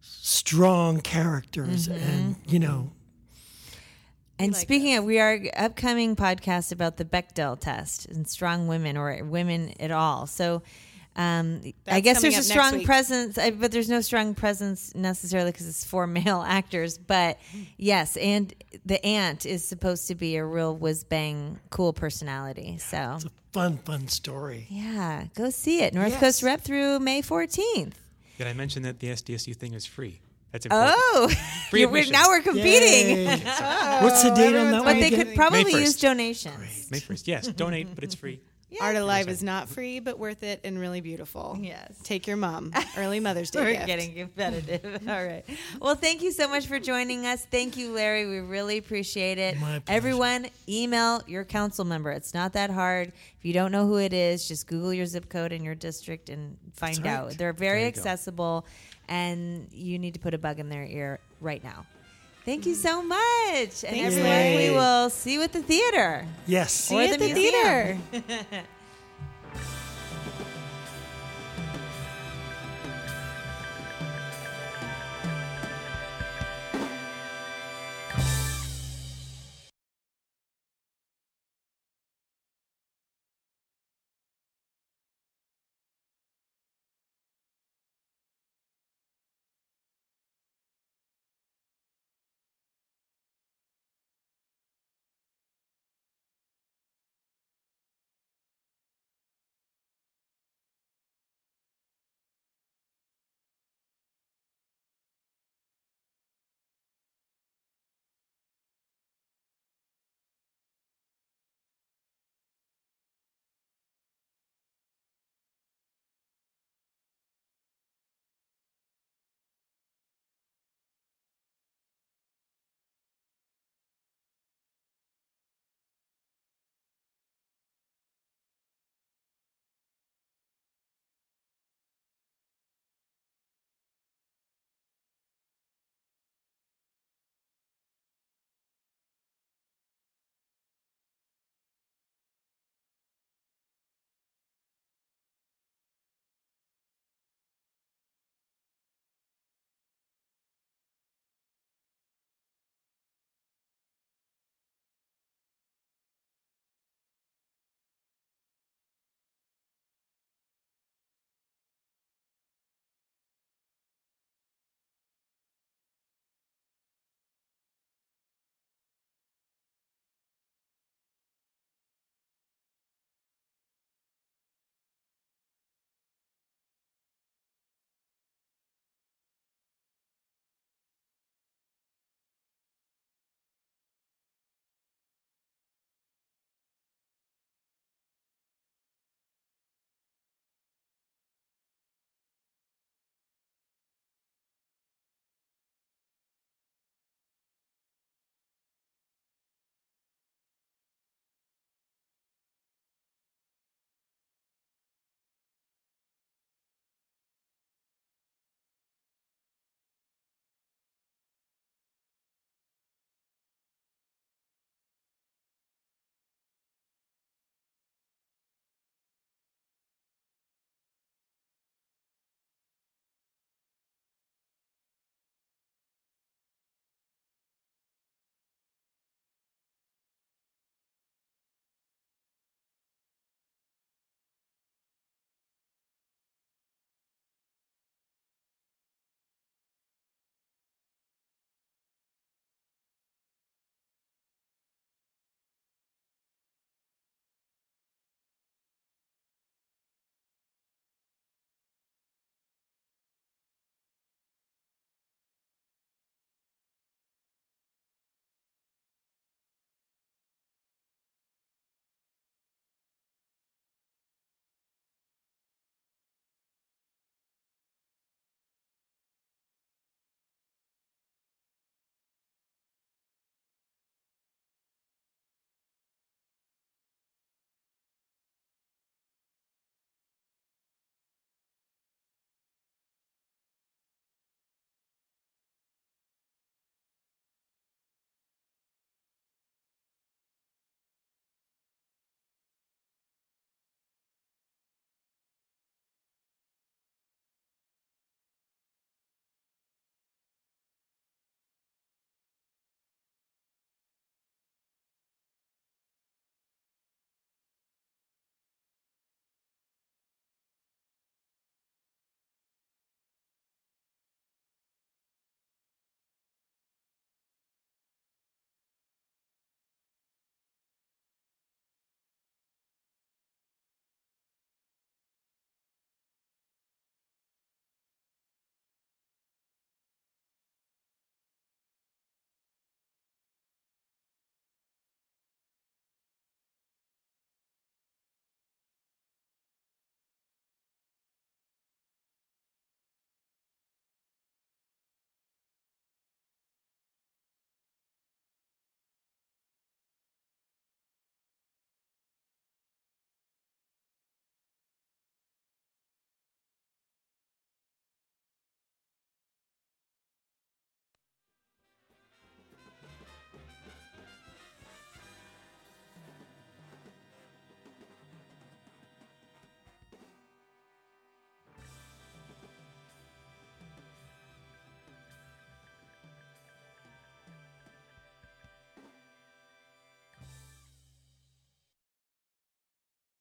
strong 0.00 1.00
characters 1.00 1.88
Mm-hmm. 1.88 2.10
and 2.10 2.36
you 2.46 2.58
know 2.58 2.92
And 4.38 4.52
like 4.52 4.62
speaking 4.62 4.96
of, 4.96 5.04
we 5.04 5.18
are 5.18 5.38
upcoming 5.56 6.16
podcast 6.16 6.72
about 6.72 6.96
the 6.96 7.04
Bechdel 7.04 7.58
test 7.60 8.06
and 8.06 8.26
strong 8.26 8.66
women 8.68 8.96
or 8.96 9.22
women 9.24 9.74
at 9.80 9.90
all. 9.90 10.26
So. 10.26 10.62
Um, 11.14 11.60
I 11.86 12.00
guess 12.00 12.22
there's 12.22 12.38
a 12.38 12.42
strong 12.42 12.84
presence, 12.84 13.36
uh, 13.36 13.50
but 13.50 13.70
there's 13.70 13.90
no 13.90 14.00
strong 14.00 14.34
presence 14.34 14.94
necessarily 14.94 15.52
because 15.52 15.68
it's 15.68 15.84
for 15.84 16.06
male 16.06 16.42
actors. 16.46 16.96
But 16.98 17.38
yes, 17.76 18.16
and 18.16 18.52
the 18.86 19.04
aunt 19.04 19.44
is 19.44 19.62
supposed 19.66 20.08
to 20.08 20.14
be 20.14 20.36
a 20.36 20.44
real 20.44 20.74
whiz 20.74 21.04
bang, 21.04 21.58
cool 21.70 21.92
personality. 21.92 22.78
So 22.78 23.12
It's 23.16 23.24
a 23.26 23.30
fun, 23.52 23.76
fun 23.78 24.08
story. 24.08 24.66
yeah, 24.70 25.26
go 25.34 25.50
see 25.50 25.80
it. 25.82 25.92
North 25.92 26.12
Yes. 26.12 26.20
Coast 26.20 26.42
Rep 26.42 26.62
through 26.62 26.98
May 27.00 27.20
14th. 27.20 27.92
Did 28.38 28.46
I 28.46 28.54
mention 28.54 28.82
that 28.84 28.98
the 29.00 29.08
SDSU 29.08 29.54
thing 29.54 29.74
is 29.74 29.84
free? 29.84 30.20
That's 30.50 30.66
important. 30.66 30.94
Oh, 30.96 31.28
Free 31.70 31.80
You're- 31.80 31.92
we're- 31.92 32.10
now 32.10 32.28
we're 32.28 32.42
competing. 32.42 33.16
Yay. 33.16 33.26
What's 34.02 34.22
the 34.22 34.30
date 34.34 34.54
on 34.56 34.70
that 34.70 34.84
one? 34.84 34.94
But 34.94 35.00
they 35.00 35.10
could 35.10 35.34
probably 35.34 35.64
May 35.64 35.80
use 35.80 35.96
1st. 35.96 36.00
donations. 36.00 36.90
May 36.90 37.00
1st. 37.00 37.26
Yes, 37.26 37.46
donate, 37.48 37.94
but 37.94 38.04
it's 38.04 38.14
free. 38.14 38.40
Art 38.80 38.96
Alive 38.96 39.28
is 39.28 39.42
not 39.42 39.68
free, 39.68 40.00
but 40.00 40.18
worth 40.18 40.42
it 40.42 40.60
and 40.64 40.78
really 40.78 41.00
beautiful. 41.00 41.58
Yes. 41.60 41.94
Take 42.02 42.26
your 42.26 42.36
mom. 42.36 42.72
Early 42.96 43.20
Mother's 43.20 43.50
Day 43.50 43.60
We're 43.60 43.72
gift. 43.72 43.86
getting 43.86 44.14
competitive. 44.14 45.02
All 45.08 45.24
right. 45.24 45.44
Well, 45.80 45.94
thank 45.94 46.22
you 46.22 46.32
so 46.32 46.48
much 46.48 46.66
for 46.66 46.78
joining 46.78 47.26
us. 47.26 47.44
Thank 47.44 47.76
you, 47.76 47.92
Larry. 47.92 48.26
We 48.26 48.38
really 48.38 48.78
appreciate 48.78 49.38
it. 49.38 49.58
My 49.60 49.78
pleasure. 49.80 49.82
Everyone, 49.88 50.46
email 50.68 51.22
your 51.26 51.44
council 51.44 51.84
member. 51.84 52.10
It's 52.10 52.34
not 52.34 52.52
that 52.54 52.70
hard. 52.70 53.08
If 53.08 53.44
you 53.44 53.52
don't 53.52 53.72
know 53.72 53.86
who 53.86 53.96
it 53.98 54.12
is, 54.12 54.46
just 54.48 54.66
Google 54.66 54.92
your 54.94 55.06
zip 55.06 55.28
code 55.28 55.52
in 55.52 55.62
your 55.64 55.74
district 55.74 56.28
and 56.30 56.56
find 56.74 56.98
right. 56.98 57.06
out. 57.06 57.30
They're 57.32 57.52
very 57.52 57.80
There 57.80 57.86
you 57.86 57.92
go. 57.92 57.98
accessible, 57.98 58.66
and 59.08 59.68
you 59.72 59.98
need 59.98 60.14
to 60.14 60.20
put 60.20 60.32
a 60.34 60.38
bug 60.38 60.60
in 60.60 60.68
their 60.68 60.84
ear 60.84 61.18
right 61.40 61.62
now. 61.62 61.84
Thank 62.44 62.66
you 62.66 62.74
mm. 62.74 62.76
so 62.76 63.02
much. 63.02 63.84
And 63.84 63.94
Thanks, 63.94 64.16
everyone, 64.16 64.30
Larry. 64.30 64.70
we 64.70 64.74
will 64.74 65.10
see 65.10 65.34
you 65.34 65.42
at 65.42 65.52
the 65.52 65.62
theater. 65.62 66.26
Yes. 66.46 66.72
See 66.72 66.96
Or 66.96 67.02
you 67.02 67.12
at 67.12 67.18
the 67.20 67.28
the 67.28 67.34
theater. 67.34 67.98